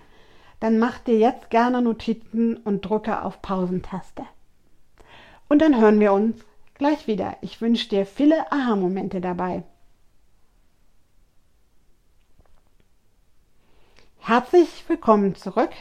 dann 0.61 0.79
mach 0.79 0.99
dir 0.99 1.19
jetzt 1.19 1.51
gerne 1.51 1.83
Notizen 1.83 2.57
und 2.57 2.83
drücke 2.83 3.23
auf 3.23 3.43
Pausentaste. 3.43 4.25
Und 5.49 5.61
dann 5.61 5.81
hören 5.81 6.01
wir 6.01 6.13
uns 6.13 6.37
gleich 6.75 7.07
wieder. 7.07 7.37
Ich 7.41 7.61
wünsche 7.61 7.89
dir 7.89 8.07
viele 8.07 8.51
Aha-Momente 8.53 9.21
dabei. 9.21 9.65
Herzlich 14.21 14.85
willkommen 14.87 15.35
zurück 15.35 15.73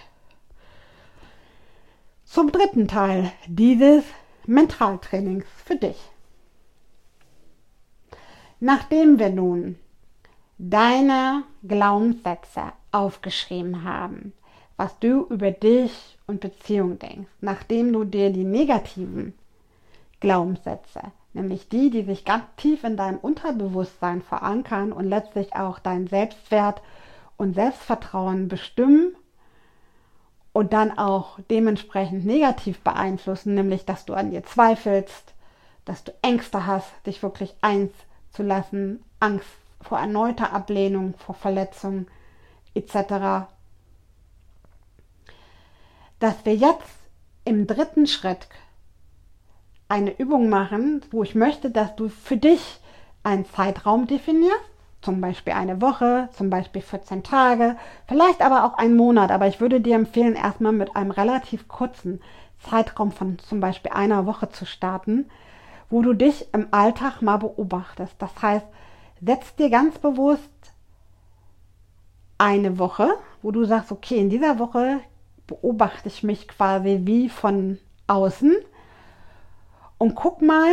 zum 2.26 2.52
dritten 2.52 2.88
Teil 2.88 3.32
dieses 3.46 4.04
Mentaltrainings 4.48 5.46
für 5.64 5.76
dich. 5.76 5.98
Nachdem 8.60 9.20
wir 9.20 9.30
nun 9.30 9.78
deine 10.70 11.44
Glaubenssätze 11.68 12.62
aufgeschrieben 12.92 13.84
haben, 13.84 14.32
was 14.78 14.98
du 15.00 15.26
über 15.26 15.50
dich 15.50 16.20
und 16.28 16.40
Beziehung 16.40 17.00
denkst, 17.00 17.32
nachdem 17.42 17.92
du 17.92 18.04
dir 18.04 18.30
die 18.30 18.44
negativen 18.44 19.34
Glaubenssätze, 20.20 21.02
nämlich 21.34 21.68
die, 21.68 21.90
die 21.90 22.04
sich 22.04 22.26
ganz 22.26 22.44
tief 22.58 22.84
in 22.84 22.96
deinem 22.96 23.18
Unterbewusstsein 23.18 24.22
verankern 24.22 24.94
und 24.94 25.06
letztlich 25.06 25.56
auch 25.56 25.80
dein 25.80 26.06
Selbstwert 26.06 26.84
und 27.38 27.56
Selbstvertrauen 27.56 28.48
bestimmen 28.48 29.16
und 30.54 30.74
dann 30.74 30.96
auch 30.96 31.40
dementsprechend 31.50 32.24
negativ 32.24 32.82
beeinflussen, 32.82 33.56
nämlich 33.56 33.86
dass 33.86 34.06
du 34.06 34.14
an 34.14 34.30
dir 34.30 34.44
zweifelst, 34.44 35.34
dass 35.86 36.04
du 36.04 36.14
Ängste 36.22 36.68
hast, 36.68 36.92
dich 37.08 37.24
wirklich 37.24 37.56
einzulassen, 37.62 39.04
Angst 39.20 39.61
vor 39.84 40.00
erneuter 40.00 40.54
Ablehnung, 40.54 41.14
vor 41.18 41.36
Verletzung 41.36 42.08
etc. 42.74 43.48
Dass 46.20 46.46
wir 46.46 46.56
jetzt 46.56 46.96
im 47.46 47.68
dritten 47.68 48.08
Schritt 48.08 48.48
eine 49.90 50.18
Übung 50.18 50.50
machen, 50.50 51.02
wo 51.12 51.24
ich 51.24 51.36
möchte, 51.36 51.70
dass 51.70 51.96
du 51.96 52.08
für 52.08 52.38
dich 52.38 52.80
einen 53.24 53.46
Zeitraum 53.46 54.08
definierst, 54.08 54.72
zum 55.02 55.20
Beispiel 55.20 55.54
eine 55.54 55.82
Woche, 55.82 56.30
zum 56.32 56.50
Beispiel 56.50 56.82
14 56.82 57.24
Tage, 57.24 57.76
vielleicht 58.08 58.42
aber 58.42 58.66
auch 58.66 58.78
einen 58.78 58.96
Monat. 58.96 59.32
Aber 59.32 59.48
ich 59.48 59.60
würde 59.60 59.82
dir 59.82 59.96
empfehlen, 59.96 60.36
erstmal 60.36 60.72
mit 60.72 60.96
einem 60.96 61.12
relativ 61.12 61.68
kurzen 61.68 62.22
Zeitraum 62.60 63.12
von 63.12 63.40
zum 63.40 63.60
Beispiel 63.60 63.92
einer 63.92 64.26
Woche 64.26 64.50
zu 64.50 64.66
starten, 64.66 65.30
wo 65.90 66.02
du 66.02 66.14
dich 66.14 66.54
im 66.54 66.68
Alltag 66.72 67.22
mal 67.22 67.38
beobachtest. 67.38 68.14
Das 68.20 68.32
heißt, 68.42 68.66
setz 69.22 69.56
dir 69.56 69.70
ganz 69.70 70.00
bewusst 70.00 70.50
eine 72.38 72.80
Woche, 72.80 73.14
wo 73.42 73.52
du 73.52 73.66
sagst, 73.66 73.92
okay, 73.92 74.18
in 74.18 74.30
dieser 74.30 74.58
Woche 74.60 75.00
beobachte 75.48 76.08
ich 76.08 76.24
mich 76.24 76.48
quasi 76.48 77.02
wie 77.04 77.30
von 77.30 77.78
außen 78.08 78.56
und 79.98 80.16
guck 80.16 80.42
mal, 80.42 80.72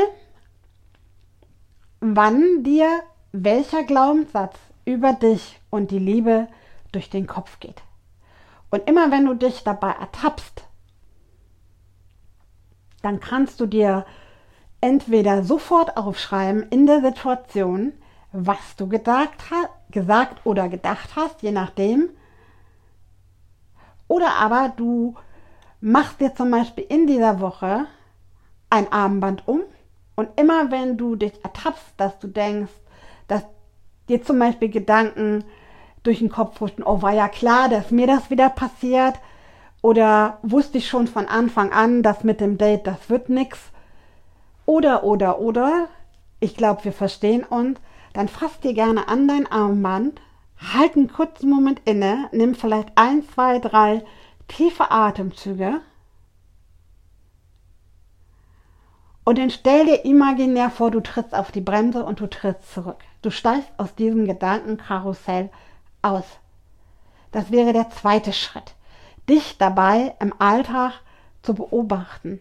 wann 2.00 2.62
dir 2.64 3.02
welcher 3.32 3.84
Glaubenssatz 3.84 4.56
über 4.84 5.12
dich 5.12 5.60
und 5.68 5.90
die 5.90 5.98
Liebe 5.98 6.48
durch 6.92 7.10
den 7.10 7.26
Kopf 7.26 7.60
geht. 7.60 7.82
Und 8.70 8.88
immer 8.88 9.10
wenn 9.10 9.26
du 9.26 9.34
dich 9.34 9.64
dabei 9.64 9.90
ertappst, 9.90 10.64
dann 13.02 13.20
kannst 13.20 13.60
du 13.60 13.66
dir 13.66 14.06
entweder 14.80 15.42
sofort 15.42 15.96
aufschreiben 15.96 16.62
in 16.70 16.86
der 16.86 17.00
Situation, 17.00 17.92
was 18.32 18.76
du 18.76 18.88
gedacht, 18.88 19.32
gesagt 19.90 20.44
oder 20.44 20.68
gedacht 20.68 21.16
hast, 21.16 21.42
je 21.42 21.52
nachdem. 21.52 22.10
Oder 24.06 24.34
aber 24.36 24.72
du 24.76 25.14
machst 25.80 26.20
dir 26.20 26.34
zum 26.34 26.50
Beispiel 26.50 26.84
in 26.88 27.06
dieser 27.06 27.40
Woche 27.40 27.86
ein 28.70 28.92
Armband 28.92 29.46
um 29.46 29.62
und 30.16 30.28
immer 30.38 30.70
wenn 30.70 30.96
du 30.96 31.16
dich 31.16 31.32
ertappst, 31.42 31.94
dass 31.96 32.18
du 32.18 32.26
denkst, 32.28 32.72
dass 33.28 33.44
dir 34.08 34.22
zum 34.22 34.38
Beispiel 34.38 34.68
Gedanken 34.68 35.44
durch 36.02 36.18
den 36.18 36.30
Kopf 36.30 36.60
huschen, 36.60 36.82
oh 36.82 37.02
war 37.02 37.12
ja 37.12 37.28
klar, 37.28 37.68
dass 37.68 37.90
mir 37.90 38.06
das 38.06 38.30
wieder 38.30 38.48
passiert. 38.50 39.14
Oder 39.80 40.38
wusste 40.42 40.78
ich 40.78 40.88
schon 40.88 41.06
von 41.06 41.28
Anfang 41.28 41.72
an, 41.72 42.02
dass 42.02 42.24
mit 42.24 42.40
dem 42.40 42.58
Date 42.58 42.86
das 42.86 43.10
wird 43.10 43.28
nix. 43.28 43.58
Oder 44.66 45.04
oder 45.04 45.38
oder 45.38 45.88
ich 46.40 46.56
glaube, 46.56 46.84
wir 46.84 46.92
verstehen 46.92 47.44
uns, 47.44 47.78
dann 48.18 48.26
fass 48.26 48.58
dir 48.58 48.74
gerne 48.74 49.06
an 49.06 49.28
dein 49.28 49.46
Armband, 49.46 50.20
halt 50.74 50.96
einen 50.96 51.06
kurzen 51.06 51.48
Moment 51.48 51.80
inne, 51.84 52.28
nimm 52.32 52.56
vielleicht 52.56 52.90
ein, 52.96 53.22
zwei, 53.22 53.60
drei 53.60 54.04
tiefe 54.48 54.90
Atemzüge 54.90 55.80
Und 59.22 59.38
dann 59.38 59.50
stell 59.50 59.84
dir 59.84 60.04
imaginär 60.04 60.68
vor, 60.68 60.90
du 60.90 60.98
trittst 61.00 61.32
auf 61.32 61.52
die 61.52 61.60
Bremse 61.60 62.04
und 62.04 62.18
du 62.18 62.26
trittst 62.26 62.72
zurück. 62.72 62.96
Du 63.22 63.30
steigst 63.30 63.70
aus 63.76 63.94
diesem 63.94 64.26
Gedankenkarussell 64.26 65.50
aus. 66.02 66.24
Das 67.30 67.52
wäre 67.52 67.72
der 67.72 67.88
zweite 67.90 68.32
Schritt. 68.32 68.74
Dich 69.28 69.58
dabei 69.58 70.16
im 70.18 70.34
Alltag 70.40 70.94
zu 71.42 71.54
beobachten. 71.54 72.40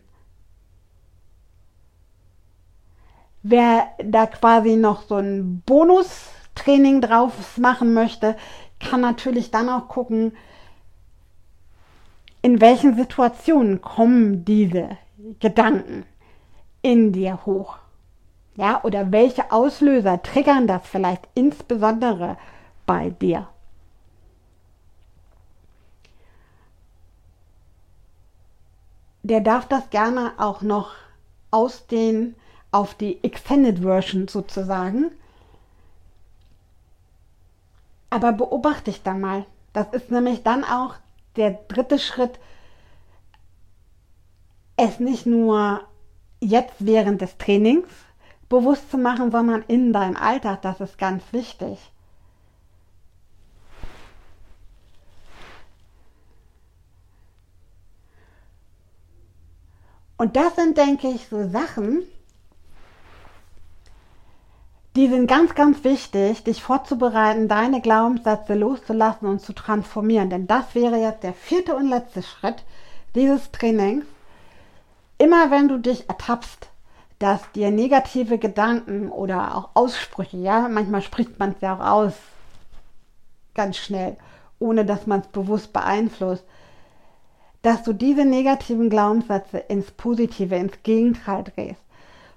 Wer 3.43 3.87
da 4.03 4.25
quasi 4.25 4.75
noch 4.75 5.03
so 5.03 5.15
ein 5.15 5.61
Bonustraining 5.65 7.01
drauf 7.01 7.57
machen 7.57 7.93
möchte, 7.93 8.35
kann 8.79 9.01
natürlich 9.01 9.51
dann 9.51 9.69
auch 9.69 9.87
gucken, 9.87 10.35
in 12.41 12.61
welchen 12.61 12.95
Situationen 12.95 13.81
kommen 13.81 14.45
diese 14.45 14.97
Gedanken 15.39 16.05
in 16.81 17.11
dir 17.11 17.45
hoch? 17.45 17.77
Ja, 18.55 18.83
oder 18.83 19.11
welche 19.11 19.51
Auslöser 19.51 20.21
triggern 20.23 20.67
das 20.67 20.87
vielleicht 20.87 21.27
insbesondere 21.35 22.37
bei 22.85 23.11
dir? 23.11 23.47
Der 29.23 29.41
darf 29.41 29.67
das 29.67 29.89
gerne 29.89 30.31
auch 30.37 30.61
noch 30.61 30.91
ausdehnen 31.51 32.35
auf 32.77 32.93
die 32.93 33.23
Extended 33.23 33.79
Version 33.79 34.27
sozusagen. 34.27 35.11
Aber 38.11 38.31
beobachte 38.33 38.91
dich 38.91 39.01
dann 39.01 39.19
mal. 39.19 39.45
Das 39.73 39.87
ist 39.93 40.11
nämlich 40.11 40.43
dann 40.43 40.63
auch 40.63 40.93
der 41.37 41.51
dritte 41.67 41.97
Schritt, 41.97 42.39
es 44.75 44.99
nicht 44.99 45.25
nur 45.25 45.81
jetzt 46.39 46.75
während 46.77 47.21
des 47.21 47.35
Trainings 47.39 47.89
bewusst 48.47 48.91
zu 48.91 48.99
machen, 48.99 49.31
sondern 49.31 49.63
in 49.67 49.91
deinem 49.91 50.15
Alltag, 50.15 50.61
das 50.61 50.79
ist 50.79 50.99
ganz 50.99 51.23
wichtig. 51.31 51.79
Und 60.17 60.35
das 60.35 60.55
sind, 60.55 60.77
denke 60.77 61.07
ich, 61.09 61.27
so 61.27 61.47
Sachen, 61.49 62.03
die 64.97 65.07
sind 65.07 65.27
ganz, 65.27 65.55
ganz 65.55 65.83
wichtig, 65.83 66.43
dich 66.43 66.61
vorzubereiten, 66.61 67.47
deine 67.47 67.81
Glaubenssätze 67.81 68.55
loszulassen 68.55 69.27
und 69.27 69.41
zu 69.41 69.53
transformieren. 69.53 70.29
Denn 70.29 70.47
das 70.47 70.75
wäre 70.75 70.97
jetzt 70.97 71.23
der 71.23 71.33
vierte 71.33 71.75
und 71.75 71.89
letzte 71.89 72.23
Schritt 72.23 72.63
dieses 73.15 73.51
Trainings 73.51 74.05
immer 75.17 75.51
wenn 75.51 75.67
du 75.67 75.77
dich 75.77 76.07
ertappst, 76.07 76.69
dass 77.19 77.51
dir 77.53 77.71
negative 77.71 78.37
Gedanken 78.37 79.09
oder 79.09 79.55
auch 79.55 79.69
Aussprüche, 79.73 80.37
ja, 80.37 80.67
manchmal 80.67 81.01
spricht 81.01 81.39
man 81.39 81.51
es 81.51 81.61
ja 81.61 81.75
auch 81.75 81.85
aus, 81.85 82.13
ganz 83.55 83.77
schnell, 83.77 84.17
ohne 84.59 84.85
dass 84.85 85.07
man 85.07 85.21
es 85.21 85.27
bewusst 85.27 85.73
beeinflusst, 85.73 86.45
dass 87.63 87.83
du 87.83 87.93
diese 87.93 88.23
negativen 88.23 88.89
Glaubenssätze 88.89 89.57
ins 89.57 89.89
Positive, 89.91 90.55
ins 90.55 90.83
Gegenteil 90.83 91.43
drehst. 91.43 91.81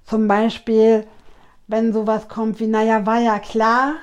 Zum 0.06 0.26
Beispiel, 0.26 1.06
wenn 1.70 1.92
sowas 1.92 2.28
kommt 2.28 2.58
wie, 2.58 2.66
naja, 2.66 3.06
war 3.06 3.20
ja 3.20 3.38
klar, 3.38 3.94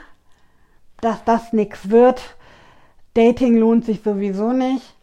dass 1.01 1.23
das 1.25 1.51
nichts 1.51 1.89
wird, 1.89 2.21
Dating 3.13 3.58
lohnt 3.58 3.84
sich 3.84 4.01
sowieso 4.03 4.53
nicht, 4.53 4.95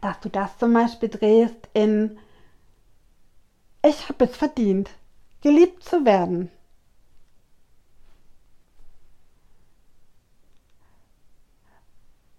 dass 0.00 0.20
du 0.20 0.28
das 0.28 0.56
zum 0.58 0.72
Beispiel 0.72 1.08
drehst 1.08 1.68
in, 1.72 2.18
ich 3.84 4.08
habe 4.08 4.26
es 4.26 4.36
verdient, 4.36 4.90
geliebt 5.40 5.82
zu 5.82 6.04
werden. 6.04 6.50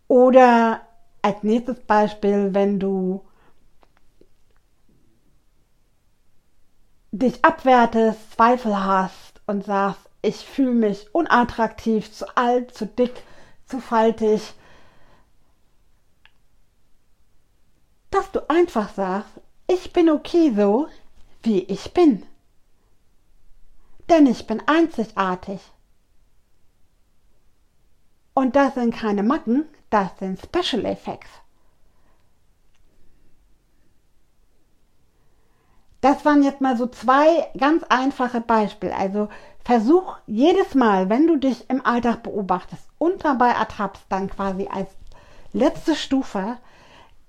Oder 0.08 0.88
als 1.22 1.44
nächstes 1.44 1.80
Beispiel, 1.82 2.54
wenn 2.54 2.80
du 2.80 3.26
dich 7.14 7.46
abwertest, 7.46 8.34
Zweifel 8.34 8.84
hast 8.84 9.42
und 9.46 9.64
sagst, 9.64 10.02
ich 10.24 10.38
fühle 10.38 10.74
mich 10.74 11.14
unattraktiv, 11.14 12.12
zu 12.12 12.26
alt, 12.36 12.74
zu 12.76 12.88
dick, 12.88 13.24
zu 13.68 13.80
faltig, 13.80 14.54
dass 18.10 18.32
du 18.32 18.50
einfach 18.50 18.94
sagst, 18.94 19.30
ich 19.68 19.94
bin 19.94 20.10
okay 20.10 20.54
so, 20.56 20.88
wie 21.44 21.64
ich 21.64 21.94
bin. 21.94 22.26
Denn 24.10 24.26
ich 24.26 24.48
bin 24.48 24.62
einzigartig. 24.68 25.62
Und 28.34 28.56
das 28.56 28.74
sind 28.74 28.96
keine 28.96 29.24
Macken, 29.24 29.66
das 29.92 30.18
sind 30.18 30.40
Special 30.40 30.86
Effects. 30.86 31.43
Das 36.04 36.26
waren 36.26 36.44
jetzt 36.44 36.60
mal 36.60 36.76
so 36.76 36.88
zwei 36.88 37.48
ganz 37.58 37.86
einfache 37.88 38.42
Beispiele. 38.42 38.94
Also 38.94 39.30
versuch 39.64 40.18
jedes 40.28 40.76
Mal, 40.76 41.08
wenn 41.08 41.28
du 41.28 41.38
dich 41.38 41.70
im 41.70 41.86
Alltag 41.86 42.24
beobachtest 42.24 42.84
und 42.98 43.24
dabei 43.24 43.52
ertappst, 43.52 44.04
dann 44.10 44.30
quasi 44.30 44.68
als 44.70 44.90
letzte 45.54 45.96
Stufe 45.96 46.58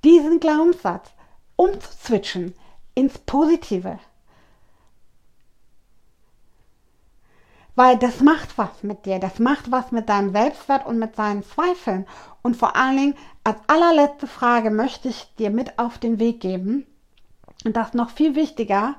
diesen 0.02 0.40
Glaubenssatz 0.40 1.08
umzuzwitschen 1.54 2.52
ins 2.96 3.16
Positive. 3.16 4.00
Weil 7.76 7.96
das 7.96 8.22
macht 8.22 8.58
was 8.58 8.82
mit 8.82 9.06
dir, 9.06 9.20
das 9.20 9.38
macht 9.38 9.70
was 9.70 9.92
mit 9.92 10.08
deinem 10.08 10.32
Selbstwert 10.32 10.84
und 10.84 10.98
mit 10.98 11.14
seinen 11.14 11.44
Zweifeln. 11.44 12.08
Und 12.42 12.56
vor 12.56 12.74
allen 12.74 12.96
Dingen, 12.96 13.14
als 13.44 13.58
allerletzte 13.68 14.26
Frage 14.26 14.72
möchte 14.72 15.10
ich 15.10 15.32
dir 15.36 15.50
mit 15.50 15.78
auf 15.78 15.98
den 15.98 16.18
Weg 16.18 16.40
geben, 16.40 16.88
und 17.64 17.76
das 17.76 17.94
noch 17.94 18.10
viel 18.10 18.34
wichtiger, 18.34 18.94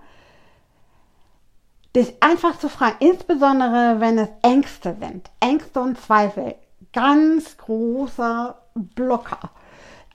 dich 1.95 2.21
einfach 2.21 2.59
zu 2.59 2.69
fragen, 2.69 2.97
insbesondere 2.99 3.99
wenn 3.99 4.17
es 4.17 4.29
Ängste 4.41 4.97
sind, 4.99 5.29
Ängste 5.39 5.79
und 5.79 5.99
Zweifel, 5.99 6.55
ganz 6.91 7.57
großer 7.57 8.57
Blocker 8.73 9.49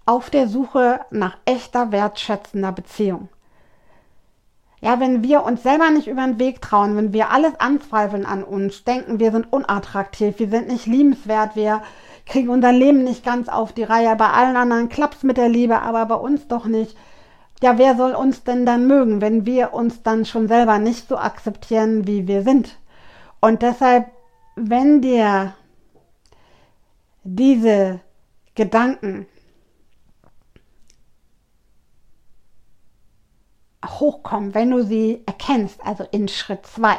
auf 0.05 0.29
der 0.29 0.49
Suche 0.49 1.01
nach 1.11 1.37
echter 1.45 1.93
wertschätzender 1.93 2.73
Beziehung. 2.73 3.29
Ja, 4.83 4.99
wenn 4.99 5.23
wir 5.23 5.45
uns 5.45 5.63
selber 5.63 5.91
nicht 5.91 6.07
über 6.07 6.27
den 6.27 6.39
Weg 6.39 6.63
trauen, 6.63 6.97
wenn 6.97 7.13
wir 7.13 7.31
alles 7.31 7.53
anzweifeln 7.61 8.25
an 8.25 8.43
uns, 8.43 8.83
denken, 8.85 9.21
wir 9.21 9.31
sind 9.31 9.53
unattraktiv, 9.53 10.39
wir 10.39 10.49
sind 10.49 10.69
nicht 10.69 10.87
liebenswert, 10.87 11.55
wir 11.55 11.83
kriegen 12.25 12.49
unser 12.49 12.73
Leben 12.73 13.05
nicht 13.05 13.25
ganz 13.25 13.49
auf 13.49 13.73
die 13.73 13.83
Reihe, 13.83 14.17
bei 14.17 14.31
allen 14.31 14.57
anderen 14.57 14.89
klappt's 14.89 15.23
mit 15.23 15.37
der 15.37 15.51
Liebe, 15.51 15.83
aber 15.83 16.07
bei 16.07 16.15
uns 16.15 16.49
doch 16.49 16.65
nicht. 16.65 16.97
Ja, 17.63 17.77
wer 17.77 17.97
soll 17.97 18.15
uns 18.15 18.43
denn 18.43 18.65
dann 18.65 18.87
mögen, 18.87 19.21
wenn 19.21 19.45
wir 19.45 19.75
uns 19.75 20.03
dann 20.03 20.25
schon 20.25 20.49
selber 20.49 20.79
nicht 20.79 21.09
so 21.09 21.19
akzeptieren, 21.19 22.07
wie 22.07 22.27
wir 22.27 22.43
sind? 22.43 22.79
Und 23.41 23.63
deshalb, 23.63 24.11
wenn 24.57 25.03
dir 25.03 25.55
diese 27.23 28.01
Gedanken 28.55 29.27
hochkommen, 33.87 34.55
wenn 34.55 34.71
du 34.71 34.83
sie 34.83 35.23
erkennst, 35.27 35.85
also 35.85 36.05
in 36.11 36.29
Schritt 36.29 36.67
zwei. 36.67 36.99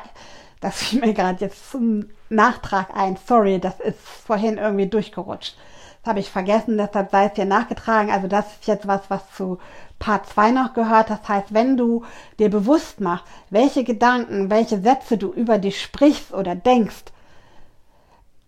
Das 0.60 0.78
fiel 0.78 1.02
mir 1.02 1.14
gerade 1.14 1.44
jetzt 1.44 1.72
zum 1.72 2.10
Nachtrag 2.30 2.96
ein. 2.96 3.18
Sorry, 3.26 3.60
das 3.60 3.80
ist 3.80 4.00
vorhin 4.00 4.58
irgendwie 4.58 4.88
durchgerutscht. 4.88 5.56
Das 6.02 6.10
habe 6.10 6.20
ich 6.20 6.32
vergessen, 6.32 6.78
deshalb 6.78 7.12
sei 7.12 7.26
es 7.26 7.34
dir 7.34 7.46
nachgetragen. 7.46 8.12
Also 8.12 8.28
das 8.28 8.46
ist 8.48 8.68
jetzt 8.68 8.88
was, 8.88 9.02
was 9.10 9.22
zu 9.36 9.60
Part 10.00 10.28
2 10.28 10.52
noch 10.52 10.74
gehört. 10.74 11.12
Das 11.12 11.28
heißt, 11.28 11.54
wenn 11.54 11.78
du 11.78 12.04
dir 12.40 12.50
bewusst 12.50 13.00
machst, 13.02 13.26
welche 13.52 13.84
Gedanken, 13.84 14.50
welche 14.50 14.82
Sätze 14.82 15.18
du 15.18 15.32
über 15.32 15.60
dich 15.60 15.80
sprichst 15.80 16.34
oder 16.34 16.56
denkst 16.56 17.06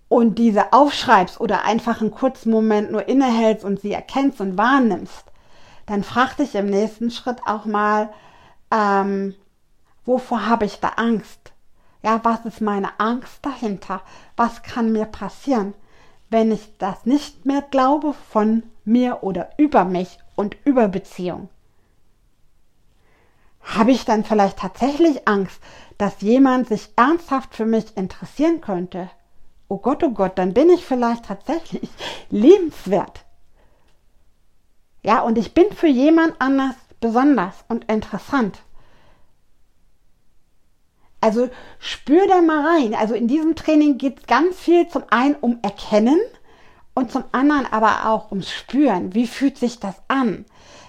und 0.09 0.39
diese 0.39 0.73
aufschreibst 0.73 1.39
oder 1.39 1.63
einfach 1.63 2.01
einen 2.01 2.11
kurzen 2.11 2.51
Moment 2.51 2.91
nur 2.91 3.07
innehältst 3.07 3.63
und 3.63 3.79
sie 3.81 3.93
erkennst 3.93 4.41
und 4.41 4.57
wahrnimmst, 4.57 5.25
dann 5.85 6.03
frag 6.03 6.35
dich 6.37 6.55
im 6.55 6.65
nächsten 6.67 7.11
Schritt 7.11 7.37
auch 7.45 7.65
mal, 7.65 8.09
ähm, 8.71 9.35
wovor 10.05 10.47
habe 10.47 10.65
ich 10.65 10.79
da 10.79 10.89
Angst? 10.95 11.51
Ja, 12.01 12.19
was 12.23 12.45
ist 12.45 12.61
meine 12.61 12.99
Angst 12.99 13.39
dahinter? 13.43 14.01
Was 14.35 14.63
kann 14.63 14.91
mir 14.91 15.05
passieren, 15.05 15.73
wenn 16.33 16.51
ich 16.51 16.77
das 16.79 17.05
nicht 17.05 17.45
mehr 17.45 17.61
glaube 17.61 18.13
von 18.31 18.63
mir 18.83 19.19
oder 19.21 19.51
über 19.57 19.85
mich 19.85 20.17
und 20.35 20.57
über 20.65 20.87
Beziehung? 20.87 21.47
Habe 23.61 23.91
ich 23.91 24.03
dann 24.03 24.25
vielleicht 24.25 24.57
tatsächlich 24.57 25.27
Angst, 25.27 25.61
dass 25.97 26.21
jemand 26.21 26.67
sich 26.67 26.89
ernsthaft 26.95 27.55
für 27.55 27.65
mich 27.65 27.95
interessieren 27.95 28.59
könnte? 28.59 29.09
Oh 29.69 29.77
Gott, 29.77 30.03
oh 30.03 30.09
Gott, 30.09 30.37
dann 30.37 30.53
bin 30.53 30.69
ich 30.69 30.83
vielleicht 30.85 31.25
tatsächlich 31.25 31.87
liebenswert. 32.29 33.23
Ja, 35.03 35.21
und 35.21 35.37
ich 35.37 35.53
bin 35.53 35.71
für 35.71 35.87
jemand 35.87 36.35
anders 36.39 36.75
besonders 36.99 37.63
und 37.67 37.85
interessant. 37.85 38.63
Also 41.23 41.49
spür 41.79 42.27
da 42.27 42.41
mal 42.41 42.67
rein. 42.67 42.93
Also 42.93 43.13
in 43.13 43.29
diesem 43.29 43.55
Training 43.55 43.97
geht 43.97 44.19
es 44.19 44.27
ganz 44.27 44.57
viel 44.57 44.89
zum 44.89 45.03
einen 45.09 45.35
um 45.35 45.57
Erkennen 45.61 46.19
und 46.93 47.13
zum 47.13 47.23
anderen 47.31 47.65
aber 47.71 48.09
auch 48.09 48.29
ums 48.29 48.51
Spüren. 48.51 49.15
Wie 49.15 49.25
fühlt 49.25 49.57
sich 49.57 49.79
das 49.79 49.95
an? 50.09 50.43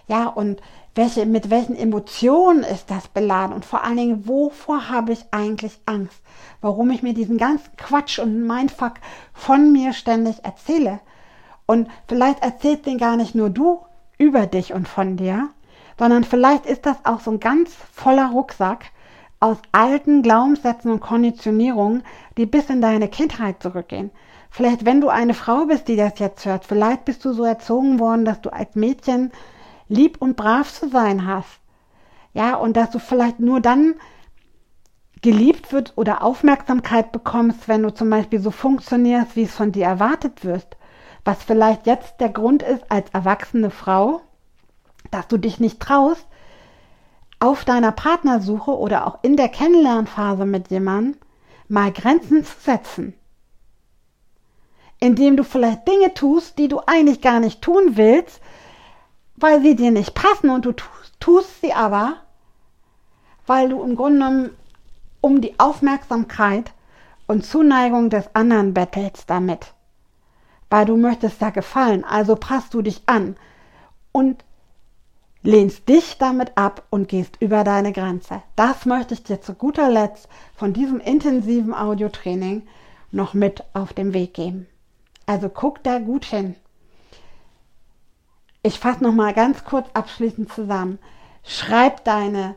Ja, 0.09 0.27
und 0.27 0.61
welche, 0.97 1.25
mit 1.25 1.51
welchen 1.51 1.77
Emotionen 1.77 2.65
ist 2.65 2.91
das 2.91 3.07
beladen? 3.07 3.55
Und 3.55 3.65
vor 3.65 3.85
allen 3.85 3.97
Dingen, 3.97 4.27
wovor 4.27 4.89
habe 4.89 5.13
ich 5.13 5.25
eigentlich 5.31 5.79
Angst? 5.87 6.21
Warum 6.61 6.91
ich 6.91 7.05
mir 7.05 7.15
diesen 7.15 7.39
ganzen 7.39 7.71
Quatsch 7.77 8.19
und 8.19 8.45
Mindfuck 8.45 8.95
von 9.35 9.71
mir 9.71 9.93
ständig 9.93 10.45
erzähle? 10.45 10.99
Und 11.65 11.89
vielleicht 12.09 12.43
erzählt 12.43 12.87
den 12.87 12.99
gar 12.99 13.17
nicht 13.17 13.37
nur 13.37 13.51
du 13.51 13.83
über 14.19 14.47
dich 14.49 14.73
und 14.73 14.89
von 14.89 15.17
dir, 15.17 15.51
sondern 15.97 16.25
vielleicht 16.25 16.67
ist 16.67 16.87
das 16.87 16.97
auch 17.05 17.21
so 17.21 17.31
ein 17.31 17.39
ganz 17.39 17.73
voller 17.93 18.33
Rucksack 18.33 18.87
aus 19.45 19.59
alten 19.73 20.23
Glaubenssätzen 20.23 20.91
und 20.91 21.01
Konditionierungen, 21.01 22.03
die 22.39 22.47
bis 22.47 22.71
in 22.71 22.81
deine 22.81 23.09
Kindheit 23.09 23.63
zurückgehen. 23.63 24.11
Vielleicht, 24.49 24.87
wenn 24.87 25.03
du 25.03 25.11
eine 25.11 25.35
Frau 25.35 25.67
bist, 25.67 25.87
die 25.89 25.97
das 25.97 26.19
jetzt 26.19 26.47
hört, 26.47 26.65
vielleicht 26.65 27.05
bist 27.05 27.23
du 27.27 27.35
so 27.35 27.45
erzogen 27.45 27.99
worden, 27.99 28.25
dass 28.25 28.41
du 28.41 28.51
als 28.51 28.75
Mädchen 28.75 29.33
lieb 29.87 30.17
und 30.23 30.37
brav 30.37 30.73
zu 30.73 30.89
sein 30.89 31.27
hast. 31.27 31.61
Ja, 32.33 32.55
und 32.55 32.75
dass 32.79 32.91
du 32.91 32.99
vielleicht 32.99 33.39
nur 33.39 33.61
dann 33.61 33.97
geliebt 35.21 35.75
wird 35.75 35.93
oder 35.97 36.23
Aufmerksamkeit 36.23 37.13
bekommst, 37.13 37.69
wenn 37.69 37.83
du 37.83 37.93
zum 37.93 38.09
Beispiel 38.09 38.41
so 38.41 38.51
funktionierst, 38.51 39.37
wie 39.37 39.43
es 39.43 39.55
von 39.55 39.73
dir 39.73 39.85
erwartet 39.85 40.43
wirst. 40.47 40.79
Was 41.27 41.43
vielleicht 41.43 41.87
jetzt 41.87 42.19
der 42.19 42.31
Grund 42.31 42.63
ist 42.63 42.91
als 42.91 43.11
erwachsene 43.11 43.69
Frau, 43.71 44.23
dass 45.11 45.29
du 45.29 45.37
dich 45.37 45.61
nicht 45.61 45.81
traust, 45.81 46.27
auf 47.45 47.67
deiner 47.67 47.93
Partnersuche 47.93 48.71
oder 48.71 49.07
auch 49.07 49.19
in 49.21 49.37
der 49.37 49.51
Kennenlernphase 49.51 50.47
mit 50.47 50.71
jemandem 50.71 51.21
mal 51.69 51.93
Grenzen 51.93 52.43
zu 52.43 52.55
setzen. 52.59 53.13
Indem 54.99 55.37
du 55.37 55.45
vielleicht 55.45 55.87
Dinge 55.87 56.15
tust, 56.15 56.57
die 56.57 56.69
du 56.69 56.81
eigentlich 56.87 57.21
gar 57.21 57.41
nicht 57.41 57.61
tun 57.61 57.99
willst, 57.99 58.41
weil 59.37 59.61
sie 59.61 59.77
dir 59.77 59.91
nicht 59.91 60.15
passen 60.15 60.49
und 60.49 60.65
du 60.65 60.73
tust, 61.21 61.61
sie 61.61 61.75
aber, 61.75 62.15
weil 63.47 63.69
du 63.69 63.83
im 63.83 63.95
Grunde 63.95 64.21
genommen 64.21 64.51
um 65.21 65.43
die 65.43 65.59
Aufmerksamkeit 65.61 66.73
und 67.27 67.45
Zuneigung 67.45 68.09
des 68.09 68.35
anderen 68.35 68.73
bettelst 68.73 69.29
damit. 69.29 69.75
Weil 70.71 70.87
du 70.87 70.97
möchtest 70.97 71.43
ja 71.43 71.51
gefallen, 71.51 72.05
also 72.05 72.37
passt 72.37 72.73
du 72.73 72.81
dich 72.81 73.03
an 73.05 73.37
und 74.13 74.43
lehnst 75.45 75.89
dich 75.89 76.17
damit 76.19 76.57
ab 76.57 76.85
und 76.91 77.07
gehst 77.07 77.37
über 77.39 77.63
deine 77.65 77.93
Grenze. 77.93 78.43
Das 78.57 78.87
möchte 78.87 79.15
ich 79.15 79.23
dir 79.23 79.41
zu 79.41 79.55
guter 79.55 79.91
Letzt 79.91 80.29
von 80.57 80.73
diesem 80.73 80.99
intensiven 80.99 81.75
Audiotraining 81.75 82.67
noch 83.13 83.35
mit 83.35 83.63
auf 83.75 83.93
den 83.93 84.15
Weg 84.15 84.35
geben. 84.35 84.67
Also 85.27 85.49
guck 85.49 85.83
da 85.85 85.99
gut 85.99 86.25
hin. 86.25 86.57
Ich 88.63 88.79
fasse 88.79 89.05
noch 89.05 89.13
mal 89.13 89.35
ganz 89.35 89.65
kurz 89.65 89.87
abschließend 89.93 90.51
zusammen. 90.51 90.99
Schreib 91.45 92.05
deine 92.05 92.57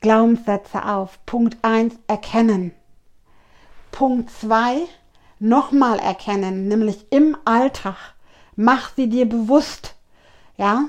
Glaubenssätze 0.00 0.84
auf. 0.84 1.18
Punkt 1.24 1.56
1 1.62 1.94
erkennen. 2.06 2.72
Punkt 3.90 4.30
2 4.30 4.82
nochmal 5.38 5.98
erkennen, 5.98 6.68
nämlich 6.68 7.06
im 7.10 7.38
Alltag. 7.46 7.96
Mach 8.54 8.94
sie 8.94 9.08
dir 9.08 9.26
bewusst. 9.26 9.94
Ja, 10.58 10.84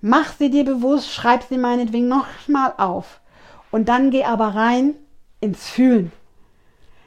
Mach 0.00 0.32
sie 0.32 0.50
dir 0.50 0.64
bewusst, 0.64 1.10
schreib 1.10 1.44
sie 1.48 1.58
meinetwegen 1.58 2.08
nochmal 2.08 2.74
auf. 2.78 3.20
Und 3.70 3.88
dann 3.88 4.10
geh 4.10 4.24
aber 4.24 4.54
rein 4.54 4.94
ins 5.40 5.68
Fühlen. 5.68 6.12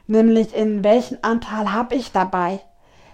Nämlich 0.07 0.53
in 0.53 0.83
welchen 0.83 1.23
Anteil 1.23 1.71
habe 1.71 1.95
ich 1.95 2.11
dabei? 2.11 2.59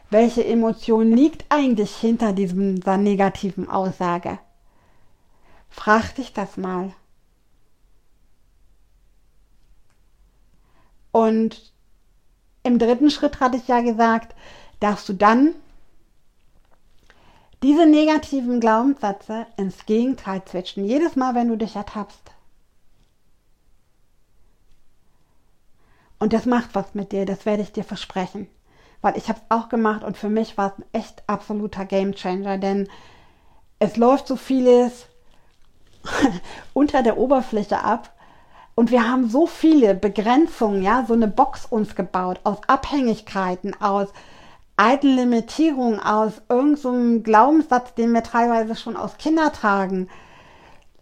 Welche 0.09 0.43
Emotion 0.43 1.11
liegt 1.11 1.45
eigentlich 1.49 1.95
hinter 1.95 2.33
dieser 2.33 2.97
negativen 2.97 3.69
Aussage? 3.69 4.39
Frag 5.69 6.15
dich 6.15 6.33
das 6.33 6.57
mal. 6.57 6.93
Und 11.11 11.73
im 12.63 12.79
dritten 12.79 13.11
Schritt 13.11 13.39
hatte 13.39 13.57
ich 13.57 13.67
ja 13.67 13.81
gesagt, 13.81 14.35
darfst 14.79 15.07
du 15.09 15.13
dann 15.13 15.53
diese 17.61 17.85
negativen 17.85 18.59
Glaubenssätze 18.59 19.47
ins 19.57 19.85
Gegenteil 19.85 20.41
switchen. 20.47 20.85
Jedes 20.85 21.15
Mal, 21.15 21.35
wenn 21.35 21.49
du 21.49 21.57
dich 21.57 21.75
ertappst. 21.75 22.31
Und 26.19 26.33
das 26.33 26.45
macht 26.45 26.75
was 26.75 26.93
mit 26.93 27.11
dir, 27.11 27.25
das 27.25 27.45
werde 27.45 27.63
ich 27.63 27.71
dir 27.71 27.83
versprechen. 27.83 28.47
Weil 29.01 29.17
ich 29.17 29.29
habe 29.29 29.39
es 29.39 29.55
auch 29.55 29.69
gemacht 29.69 30.03
und 30.03 30.17
für 30.17 30.29
mich 30.29 30.57
war 30.57 30.73
es 30.73 30.79
ein 30.79 30.85
echt 30.91 31.23
absoluter 31.27 31.85
Gamechanger, 31.85 32.57
denn 32.57 32.89
es 33.79 33.95
läuft 33.95 34.27
so 34.27 34.35
vieles 34.35 35.07
unter 36.73 37.01
der 37.03 37.17
Oberfläche 37.17 37.81
ab. 37.81 38.13
Und 38.75 38.91
wir 38.91 39.09
haben 39.09 39.29
so 39.29 39.47
viele 39.47 39.95
Begrenzungen, 39.95 40.83
ja, 40.83 41.05
so 41.05 41.13
eine 41.13 41.27
Box 41.27 41.65
uns 41.65 41.95
gebaut 41.95 42.39
aus 42.43 42.59
Abhängigkeiten, 42.67 43.73
aus 43.81 44.09
alten 44.79 45.15
Limitierung 45.15 45.99
aus 45.99 46.41
irgendeinem 46.47 47.17
so 47.17 47.21
Glaubenssatz, 47.21 47.93
den 47.95 48.13
wir 48.13 48.23
teilweise 48.23 48.75
schon 48.75 48.95
aus 48.95 49.17
Kindertagen 49.17 50.09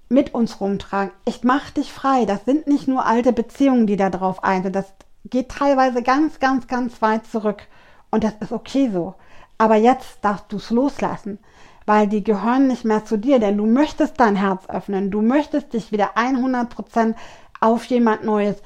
mit 0.09 0.33
uns 0.33 0.59
rumtragen. 0.59 1.11
Ich 1.25 1.43
mach 1.43 1.69
dich 1.69 1.93
frei. 1.93 2.25
Das 2.25 2.43
sind 2.45 2.65
nicht 2.65 2.87
nur 2.87 3.05
alte 3.05 3.33
Beziehungen, 3.33 3.85
die 3.85 3.95
da 3.95 4.09
drauf 4.09 4.43
ein. 4.43 4.71
Das 4.71 4.93
geht 5.25 5.49
teilweise 5.49 6.01
ganz, 6.01 6.39
ganz, 6.39 6.67
ganz 6.67 7.01
weit 7.03 7.27
zurück. 7.27 7.67
Und 8.09 8.23
das 8.23 8.33
ist 8.39 8.51
okay 8.51 8.89
so. 8.91 9.13
Aber 9.59 9.75
jetzt 9.75 10.19
darfst 10.23 10.51
du 10.51 10.57
es 10.57 10.71
loslassen, 10.71 11.37
weil 11.85 12.07
die 12.07 12.23
gehören 12.23 12.67
nicht 12.67 12.83
mehr 12.83 13.05
zu 13.05 13.17
dir, 13.17 13.37
denn 13.37 13.57
du 13.57 13.67
möchtest 13.67 14.19
dein 14.19 14.35
Herz 14.35 14.67
öffnen. 14.69 15.11
Du 15.11 15.21
möchtest 15.21 15.73
dich 15.73 15.91
wieder 15.91 16.17
100% 16.17 17.13
auf 17.59 17.85
jemand 17.85 18.23
Neues 18.23 18.57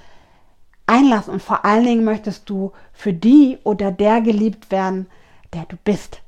einlassen 0.91 1.33
und 1.33 1.41
vor 1.41 1.63
allen 1.63 1.85
Dingen 1.85 2.03
möchtest 2.03 2.49
du 2.49 2.73
für 2.91 3.13
die 3.13 3.57
oder 3.63 3.91
der 3.91 4.19
geliebt 4.19 4.71
werden, 4.71 5.07
der 5.53 5.65
du 5.69 5.77
bist. 5.83 6.21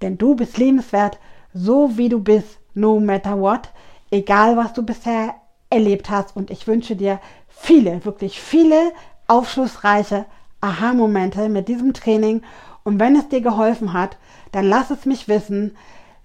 Denn 0.00 0.16
du 0.16 0.34
bist 0.34 0.56
lebenswert, 0.56 1.18
so 1.52 1.98
wie 1.98 2.08
du 2.08 2.18
bist, 2.18 2.58
no 2.74 2.98
matter 3.00 3.38
what, 3.38 3.68
egal 4.10 4.56
was 4.56 4.72
du 4.72 4.82
bisher 4.82 5.34
erlebt 5.68 6.08
hast. 6.08 6.34
Und 6.34 6.50
ich 6.50 6.66
wünsche 6.66 6.96
dir 6.96 7.20
viele, 7.48 8.04
wirklich 8.06 8.40
viele 8.40 8.92
aufschlussreiche 9.26 10.24
Aha-Momente 10.62 11.50
mit 11.50 11.68
diesem 11.68 11.92
Training. 11.92 12.42
Und 12.84 12.98
wenn 12.98 13.14
es 13.14 13.28
dir 13.28 13.42
geholfen 13.42 13.92
hat, 13.92 14.16
dann 14.52 14.64
lass 14.64 14.90
es 14.90 15.04
mich 15.04 15.28
wissen. 15.28 15.76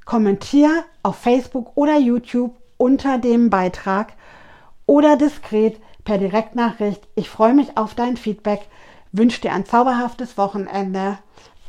Kommentier 0.05 0.83
auf 1.01 1.17
Facebook 1.17 1.71
oder 1.75 1.97
YouTube 1.97 2.55
unter 2.77 3.17
dem 3.17 3.49
Beitrag 3.49 4.13
oder 4.85 5.17
diskret 5.17 5.79
per 6.03 6.17
Direktnachricht. 6.17 7.07
Ich 7.15 7.29
freue 7.29 7.53
mich 7.53 7.77
auf 7.77 7.95
dein 7.95 8.17
Feedback, 8.17 8.61
wünsche 9.11 9.41
dir 9.41 9.53
ein 9.53 9.65
zauberhaftes 9.65 10.37
Wochenende. 10.37 11.19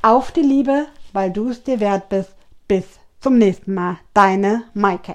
Auf 0.03 0.33
die 0.33 0.43
Liebe, 0.43 0.87
weil 1.13 1.31
du 1.31 1.49
es 1.49 1.63
dir 1.63 1.81
wert 1.81 2.09
bist. 2.09 2.35
Bis 2.69 2.85
zum 3.21 3.39
nächsten 3.39 3.75
Mal. 3.75 3.99
Deine 4.13 4.65
Maike. 4.75 5.15